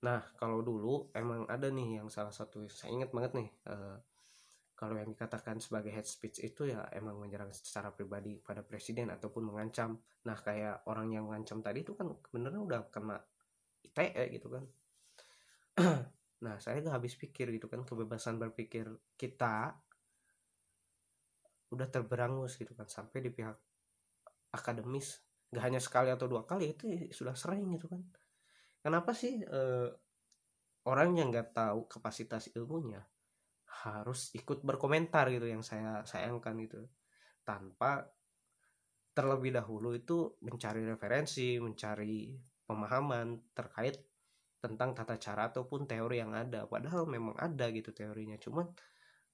Nah 0.04 0.24
kalau 0.36 0.60
dulu 0.60 1.12
emang 1.16 1.48
ada 1.48 1.68
nih 1.72 2.04
yang 2.04 2.08
salah 2.12 2.32
satu 2.32 2.68
saya 2.72 2.92
ingat 2.96 3.12
banget 3.12 3.32
nih 3.36 3.50
uh, 3.68 4.00
kalau 4.80 4.96
yang 4.96 5.12
dikatakan 5.12 5.60
sebagai 5.60 5.92
head 5.92 6.08
speech 6.08 6.40
itu 6.40 6.72
ya 6.72 6.88
emang 6.96 7.20
menyerang 7.20 7.52
secara 7.52 7.92
pribadi 7.92 8.40
pada 8.40 8.64
presiden 8.64 9.12
ataupun 9.12 9.52
mengancam. 9.52 10.00
Nah 10.24 10.40
kayak 10.40 10.88
orang 10.88 11.12
yang 11.12 11.28
mengancam 11.28 11.60
tadi 11.60 11.84
itu 11.84 12.00
kan 12.00 12.08
sebenarnya 12.08 12.62
udah 12.64 12.82
kena 12.88 13.20
ITE 13.84 14.40
gitu 14.40 14.48
kan. 14.48 14.64
Nah, 16.40 16.56
saya 16.56 16.80
gak 16.80 17.04
habis 17.04 17.20
pikir 17.20 17.52
gitu 17.52 17.68
kan 17.68 17.84
kebebasan 17.84 18.40
berpikir 18.40 18.88
kita 19.20 19.76
udah 21.76 21.88
terberangus 21.92 22.56
gitu 22.56 22.72
kan 22.80 22.88
sampai 22.88 23.28
di 23.28 23.28
pihak 23.28 23.60
akademis. 24.56 25.20
Gak 25.52 25.68
hanya 25.68 25.84
sekali 25.84 26.08
atau 26.08 26.32
dua 26.32 26.48
kali 26.48 26.80
itu 26.80 27.12
sudah 27.12 27.36
sering 27.36 27.68
gitu 27.76 27.92
kan. 27.92 28.00
Kenapa 28.80 29.12
sih 29.12 29.44
eh, 29.44 29.92
orang 30.88 31.20
yang 31.20 31.28
nggak 31.28 31.52
tahu 31.52 31.92
kapasitas 31.92 32.56
ilmunya 32.56 33.04
harus 33.80 34.36
ikut 34.36 34.66
berkomentar 34.66 35.32
gitu 35.32 35.48
yang 35.48 35.64
saya 35.64 36.04
sayangkan 36.04 36.56
gitu. 36.60 36.84
Tanpa 37.48 38.04
terlebih 39.16 39.56
dahulu 39.56 39.96
itu 39.96 40.40
mencari 40.44 40.84
referensi 40.88 41.60
mencari 41.60 42.32
pemahaman 42.64 43.52
terkait 43.56 44.00
tentang 44.60 44.92
tata 44.92 45.16
cara 45.16 45.48
ataupun 45.50 45.88
teori 45.88 46.20
yang 46.20 46.36
ada. 46.36 46.68
Padahal 46.68 47.08
memang 47.08 47.36
ada 47.40 47.72
gitu 47.72 47.96
teorinya. 47.96 48.36
Cuman 48.36 48.68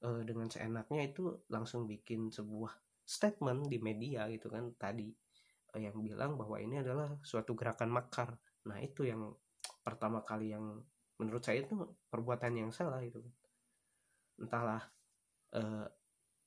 e, 0.01 0.21
dengan 0.21 0.47
seenaknya 0.47 1.09
itu 1.09 1.45
langsung 1.49 1.89
bikin 1.89 2.29
sebuah 2.29 2.71
statement 3.05 3.69
di 3.69 3.77
media 3.81 4.29
gitu 4.29 4.49
kan 4.53 4.73
tadi 4.77 5.09
e, 5.73 5.75
yang 5.81 5.97
bilang 6.01 6.37
bahwa 6.37 6.61
ini 6.61 6.81
adalah 6.85 7.17
suatu 7.25 7.57
gerakan 7.57 7.89
makar. 7.89 8.37
Nah 8.69 8.77
itu 8.81 9.09
yang 9.09 9.33
pertama 9.81 10.21
kali 10.21 10.53
yang 10.53 10.81
menurut 11.17 11.41
saya 11.41 11.65
itu 11.65 11.73
perbuatan 12.09 12.53
yang 12.53 12.69
salah 12.69 13.01
itu 13.01 13.21
entahlah 14.39 14.83
e, 15.53 15.61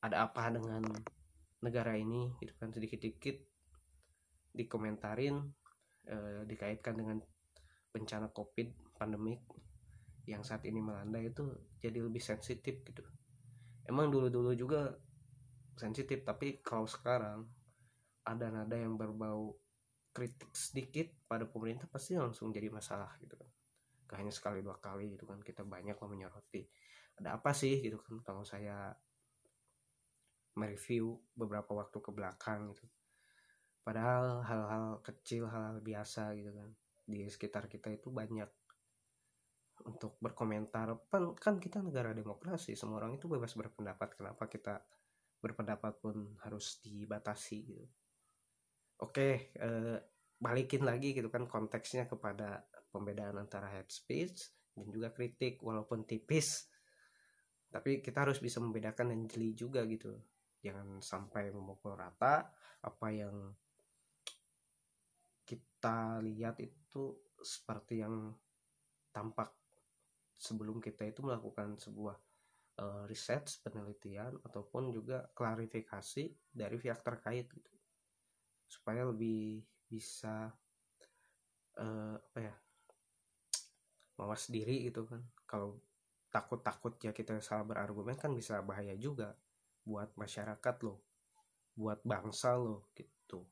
ada 0.04 0.16
apa 0.28 0.52
dengan 0.54 0.84
negara 1.64 1.98
ini 1.98 2.30
gitu 2.38 2.54
kan 2.60 2.70
sedikit-sedikit 2.70 3.36
dikomentarin 4.54 5.42
e, 6.06 6.16
dikaitkan 6.46 6.94
dengan 6.94 7.18
bencana 7.90 8.30
covid 8.30 8.70
pandemik 8.94 9.42
yang 10.28 10.44
saat 10.44 10.62
ini 10.68 10.84
melanda 10.84 11.18
itu 11.18 11.48
jadi 11.80 12.04
lebih 12.04 12.20
sensitif 12.20 12.84
gitu. 12.84 13.00
Emang 13.88 14.12
dulu-dulu 14.12 14.52
juga 14.52 14.92
sensitif 15.80 16.20
tapi 16.20 16.60
kalau 16.60 16.84
sekarang 16.84 17.48
ada 18.28 18.52
nada 18.52 18.76
yang 18.76 19.00
berbau 19.00 19.56
kritik 20.12 20.52
sedikit 20.52 21.08
pada 21.24 21.48
pemerintah 21.48 21.88
pasti 21.88 22.18
langsung 22.18 22.52
jadi 22.52 22.68
masalah 22.68 23.16
gitu 23.24 23.40
kan. 23.40 23.48
Gak 24.04 24.18
hanya 24.20 24.32
sekali 24.32 24.60
dua 24.60 24.76
kali 24.76 25.16
gitu 25.16 25.24
kan 25.24 25.40
kita 25.40 25.64
banyak 25.64 25.96
lah 25.96 26.08
menyoroti 26.08 26.68
ada 27.18 27.38
apa 27.38 27.50
sih 27.50 27.82
gitu 27.82 27.98
kan 27.98 28.22
kalau 28.22 28.42
saya 28.46 28.94
mereview 30.58 31.14
beberapa 31.38 31.70
waktu 31.74 31.98
ke 32.02 32.10
belakang 32.10 32.74
gitu. 32.74 32.86
Padahal 33.86 34.42
hal-hal 34.44 34.86
kecil 35.06 35.46
hal-hal 35.46 35.78
biasa 35.80 36.34
gitu 36.34 36.50
kan 36.50 36.70
di 37.08 37.24
sekitar 37.30 37.70
kita 37.70 37.94
itu 37.94 38.10
banyak 38.10 38.50
untuk 39.86 40.18
berkomentar. 40.18 40.98
Kan 41.08 41.38
kan 41.38 41.62
kita 41.62 41.80
negara 41.80 42.10
demokrasi 42.10 42.74
semua 42.74 43.00
orang 43.00 43.16
itu 43.16 43.30
bebas 43.30 43.54
berpendapat 43.54 44.18
kenapa 44.18 44.50
kita 44.50 44.82
berpendapat 45.38 46.02
pun 46.02 46.34
harus 46.42 46.82
dibatasi 46.82 47.58
gitu. 47.64 47.86
Oke 48.98 49.54
eh, 49.54 49.98
balikin 50.38 50.82
lagi 50.82 51.14
gitu 51.14 51.30
kan 51.30 51.46
konteksnya 51.46 52.10
kepada 52.10 52.66
pembedaan 52.90 53.38
antara 53.38 53.70
head 53.70 53.86
speech 53.90 54.50
dan 54.74 54.90
juga 54.90 55.10
kritik 55.14 55.58
walaupun 55.62 56.06
tipis 56.06 56.66
tapi 57.68 58.00
kita 58.00 58.24
harus 58.24 58.40
bisa 58.40 58.58
membedakan 58.58 59.12
dan 59.12 59.28
jeli 59.28 59.52
juga 59.52 59.84
gitu. 59.84 60.16
Jangan 60.64 61.04
sampai 61.04 61.52
memukul 61.52 61.94
rata 61.94 62.48
apa 62.82 63.08
yang 63.12 63.52
kita 65.44 66.20
lihat 66.24 66.58
itu 66.60 67.16
seperti 67.38 68.02
yang 68.02 68.34
tampak 69.14 69.54
sebelum 70.38 70.78
kita 70.78 71.06
itu 71.06 71.20
melakukan 71.22 71.78
sebuah 71.78 72.16
uh, 72.78 73.04
riset 73.06 73.46
penelitian 73.62 74.38
ataupun 74.42 74.90
juga 74.94 75.26
klarifikasi 75.34 76.24
dari 76.50 76.76
pihak 76.78 77.00
terkait 77.04 77.46
gitu. 77.50 77.72
Supaya 78.68 79.08
lebih 79.08 79.62
bisa 79.88 80.52
uh, 81.80 82.16
apa 82.16 82.38
ya 82.38 82.54
mawas 84.18 84.50
diri 84.50 84.90
gitu 84.90 85.06
kan. 85.06 85.22
Kalau 85.46 85.78
takut-takut 86.28 87.00
ya 87.00 87.16
kita 87.16 87.40
salah 87.40 87.64
berargumen 87.64 88.16
kan 88.16 88.32
bisa 88.36 88.60
bahaya 88.60 88.92
juga 88.96 89.32
buat 89.84 90.12
masyarakat 90.16 90.76
loh 90.84 91.08
buat 91.78 92.02
bangsa 92.02 92.58
loh 92.58 92.90
gitu. 92.98 93.46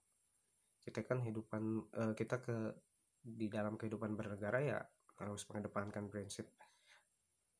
Kita 0.82 1.06
kan 1.06 1.22
hidupan 1.22 1.62
uh, 1.94 2.12
kita 2.18 2.42
ke 2.42 2.74
di 3.22 3.46
dalam 3.46 3.78
kehidupan 3.78 4.18
bernegara 4.18 4.58
ya 4.58 4.78
harus 5.22 5.46
mengedepankan 5.46 6.10
prinsip 6.10 6.50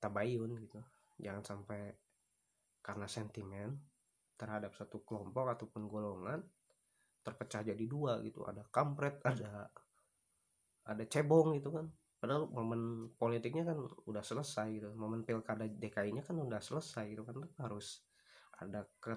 tabayun 0.02 0.58
gitu. 0.58 0.82
Jangan 1.22 1.46
sampai 1.46 1.94
karena 2.82 3.06
sentimen 3.06 3.78
terhadap 4.34 4.74
satu 4.74 5.06
kelompok 5.06 5.54
ataupun 5.54 5.86
golongan 5.86 6.42
terpecah 7.22 7.62
jadi 7.62 7.84
dua 7.86 8.18
gitu. 8.26 8.42
Ada 8.42 8.66
kampret 8.66 9.22
ada 9.22 9.70
ada 10.86 11.04
cebong 11.06 11.62
gitu 11.62 11.70
kan 11.74 11.86
padahal 12.26 12.50
momen 12.50 13.14
politiknya 13.14 13.62
kan 13.62 13.78
udah 14.10 14.18
selesai 14.26 14.66
gitu. 14.74 14.90
Momen 14.98 15.22
pilkada 15.22 15.62
DKI-nya 15.62 16.26
kan 16.26 16.34
udah 16.42 16.58
selesai 16.58 17.06
gitu 17.14 17.22
kan. 17.22 17.38
Harus 17.62 18.02
ada 18.58 18.82
ke, 18.98 19.14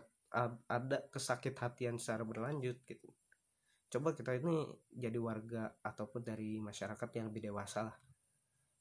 ada 0.70 0.98
kesakit 1.10 1.58
hatian 1.58 1.98
secara 1.98 2.22
berlanjut 2.22 2.86
gitu. 2.86 3.10
Coba 3.90 4.14
kita 4.14 4.38
ini 4.38 4.62
jadi 4.94 5.18
warga 5.18 5.74
ataupun 5.82 6.22
dari 6.22 6.62
masyarakat 6.62 7.10
yang 7.18 7.34
lebih 7.34 7.50
dewasa 7.50 7.90
lah. 7.90 7.98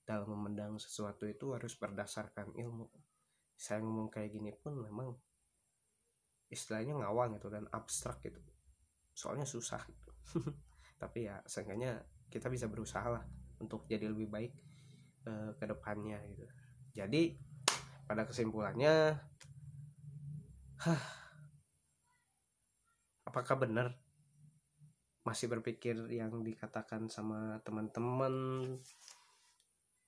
Dalam 0.04 0.28
memandang 0.28 0.76
sesuatu 0.76 1.24
itu 1.24 1.56
harus 1.56 1.72
berdasarkan 1.80 2.52
ilmu. 2.52 2.84
Saya 3.56 3.80
ngomong 3.80 4.12
kayak 4.12 4.28
gini 4.28 4.52
pun 4.52 4.76
memang 4.76 5.16
istilahnya 6.52 7.00
ngawang 7.00 7.40
gitu 7.40 7.48
dan 7.48 7.64
abstrak 7.72 8.20
gitu. 8.28 8.44
Soalnya 9.16 9.48
susah 9.48 9.80
gitu. 9.88 10.12
Tapi 11.00 11.32
ya 11.32 11.40
seenggaknya 11.48 12.04
kita 12.28 12.52
bisa 12.52 12.68
berusaha 12.68 13.08
lah 13.08 13.24
untuk 13.58 13.86
jadi 13.90 14.10
lebih 14.10 14.28
baik 14.30 14.52
uh, 15.26 15.54
ke 15.58 15.64
depannya 15.66 16.18
gitu. 16.30 16.44
Jadi 16.94 17.36
pada 18.08 18.24
kesimpulannya 18.24 19.18
hah, 20.82 21.02
apakah 23.28 23.56
benar 23.60 23.92
masih 25.26 25.52
berpikir 25.52 25.92
yang 26.08 26.40
dikatakan 26.40 27.12
sama 27.12 27.60
teman-teman 27.60 28.32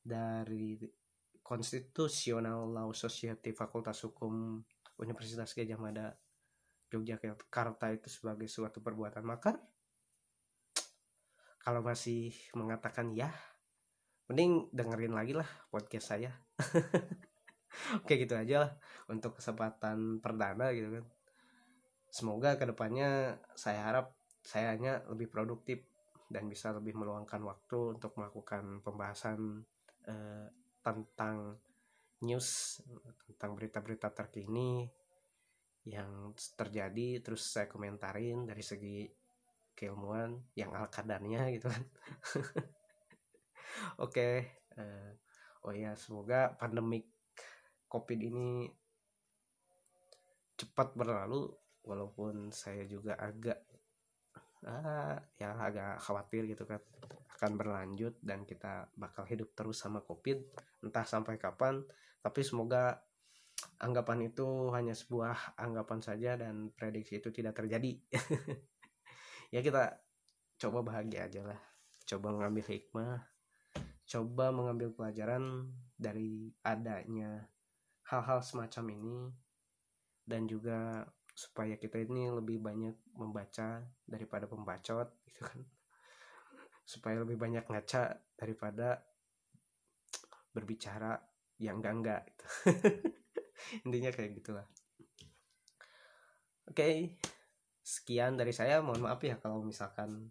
dari 0.00 0.80
Constitutional 1.44 2.72
Law 2.72 2.90
Society 2.96 3.52
Fakultas 3.52 4.00
Hukum 4.00 4.64
Universitas 4.96 5.52
Gajah 5.52 5.76
Mada 5.76 6.16
Yogyakarta 6.88 7.92
itu 7.92 8.08
sebagai 8.08 8.48
suatu 8.48 8.80
perbuatan 8.80 9.22
makar 9.22 9.60
kalau 11.60 11.84
masih 11.84 12.32
mengatakan 12.56 13.12
ya 13.12 13.28
mending 14.30 14.70
dengerin 14.72 15.14
lagi 15.14 15.34
lah 15.34 15.48
podcast 15.68 16.16
saya. 16.16 16.32
Oke 18.02 18.18
gitu 18.18 18.34
aja 18.34 18.66
lah 18.66 18.72
untuk 19.10 19.38
kesempatan 19.38 20.22
perdana 20.24 20.72
gitu 20.72 21.00
kan. 21.00 21.04
Semoga 22.10 22.58
ke 22.58 22.66
depannya 22.66 23.38
saya 23.54 23.86
harap 23.86 24.16
saya 24.40 24.74
hanya 24.74 25.04
lebih 25.06 25.28
produktif 25.28 25.84
dan 26.30 26.46
bisa 26.46 26.70
lebih 26.70 26.94
meluangkan 26.94 27.42
waktu 27.42 27.98
untuk 27.98 28.14
melakukan 28.16 28.80
pembahasan 28.86 29.66
eh, 30.06 30.46
tentang 30.80 31.58
news 32.24 32.80
tentang 33.26 33.56
berita-berita 33.56 34.12
terkini 34.12 34.86
yang 35.88 36.36
terjadi 36.36 37.24
terus 37.24 37.56
saya 37.56 37.66
komentarin 37.66 38.44
dari 38.44 38.60
segi 38.60 39.08
keilmuan 39.80 40.44
yang 40.52 40.76
al 40.76 40.92
kadarnya 40.92 41.48
gitu 41.56 41.72
kan 41.72 41.80
oke 44.04 44.12
okay. 44.12 44.60
uh, 44.76 45.16
oh 45.64 45.72
ya 45.72 45.96
semoga 45.96 46.52
pandemik 46.60 47.08
covid 47.88 48.20
ini 48.20 48.68
cepat 50.60 50.92
berlalu 50.92 51.48
walaupun 51.80 52.52
saya 52.52 52.84
juga 52.84 53.16
agak 53.16 53.56
ah, 54.68 55.16
ya 55.40 55.56
agak 55.56 55.96
khawatir 56.04 56.44
gitu 56.44 56.68
kan 56.68 56.84
akan 57.40 57.56
berlanjut 57.56 58.20
dan 58.20 58.44
kita 58.44 58.92
bakal 59.00 59.24
hidup 59.24 59.56
terus 59.56 59.80
sama 59.80 60.04
covid 60.04 60.44
entah 60.84 61.08
sampai 61.08 61.40
kapan 61.40 61.80
tapi 62.20 62.44
semoga 62.44 63.00
anggapan 63.80 64.28
itu 64.28 64.68
hanya 64.76 64.92
sebuah 64.92 65.56
anggapan 65.56 66.04
saja 66.04 66.36
dan 66.36 66.68
prediksi 66.76 67.16
itu 67.16 67.32
tidak 67.32 67.56
terjadi 67.56 67.96
ya 69.50 69.60
kita 69.60 69.98
coba 70.62 70.78
bahagia 70.86 71.26
aja 71.26 71.42
lah. 71.42 71.60
Coba 72.06 72.34
mengambil 72.34 72.64
hikmah. 72.66 73.18
Coba 74.06 74.50
mengambil 74.50 74.90
pelajaran 74.94 75.70
dari 75.94 76.50
adanya 76.62 77.46
hal-hal 78.06 78.42
semacam 78.42 78.84
ini. 78.94 79.18
Dan 80.26 80.46
juga 80.46 81.02
supaya 81.34 81.74
kita 81.74 81.98
ini 81.98 82.30
lebih 82.30 82.62
banyak 82.62 82.94
membaca 83.18 83.82
daripada 84.06 84.46
pembacot 84.46 85.10
gitu 85.26 85.42
kan. 85.42 85.60
Supaya 86.86 87.22
lebih 87.22 87.38
banyak 87.38 87.66
ngaca 87.66 88.18
daripada 88.38 89.02
berbicara 90.50 91.18
yang 91.62 91.78
enggak 91.78 91.94
enggak 91.94 92.22
gitu. 92.26 92.46
intinya 93.86 94.10
kayak 94.10 94.32
gitulah. 94.38 94.66
Oke. 96.70 96.74
okay. 96.74 97.39
Sekian 97.90 98.38
dari 98.38 98.54
saya. 98.54 98.78
Mohon 98.78 99.10
maaf 99.10 99.20
ya 99.26 99.34
kalau 99.42 99.66
misalkan 99.66 100.30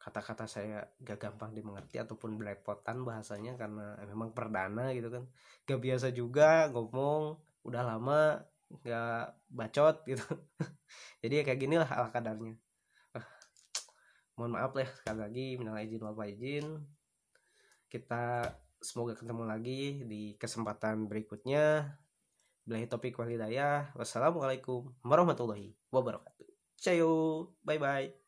kata-kata 0.00 0.48
saya 0.48 0.88
gak 1.02 1.20
gampang 1.20 1.52
dimengerti 1.52 2.00
ataupun 2.00 2.40
belepotan 2.40 3.04
bahasanya 3.04 3.58
karena 3.58 3.98
memang 4.06 4.30
perdana 4.30 4.94
gitu 4.94 5.10
kan. 5.10 5.26
Gak 5.66 5.80
biasa 5.82 6.14
juga 6.14 6.70
ngomong 6.70 7.36
udah 7.66 7.82
lama 7.82 8.40
gak 8.86 9.34
bacot 9.50 10.06
gitu. 10.06 10.24
Jadi 11.22 11.34
ya 11.34 11.42
kayak 11.42 11.60
gini 11.60 11.76
lah 11.76 11.90
ala 11.90 12.08
kadarnya. 12.14 12.54
Ah, 13.12 13.26
mohon 14.38 14.54
maaf 14.54 14.72
lah 14.78 14.86
sekali 14.86 15.18
lagi 15.18 15.46
minal 15.58 15.76
izin 15.82 16.00
wal 16.00 16.16
izin. 16.24 16.66
Kita 17.90 18.46
semoga 18.80 19.18
ketemu 19.18 19.44
lagi 19.44 20.06
di 20.06 20.38
kesempatan 20.38 21.10
berikutnya. 21.10 21.98
Bilahi 22.64 22.86
topik 22.86 23.18
walidayah. 23.18 23.92
Wassalamualaikum 23.98 24.94
warahmatullahi 25.02 25.74
wabarakatuh. 25.90 26.49
Cayo, 26.82 27.54
bye 27.64 27.78
bye. 27.78 28.19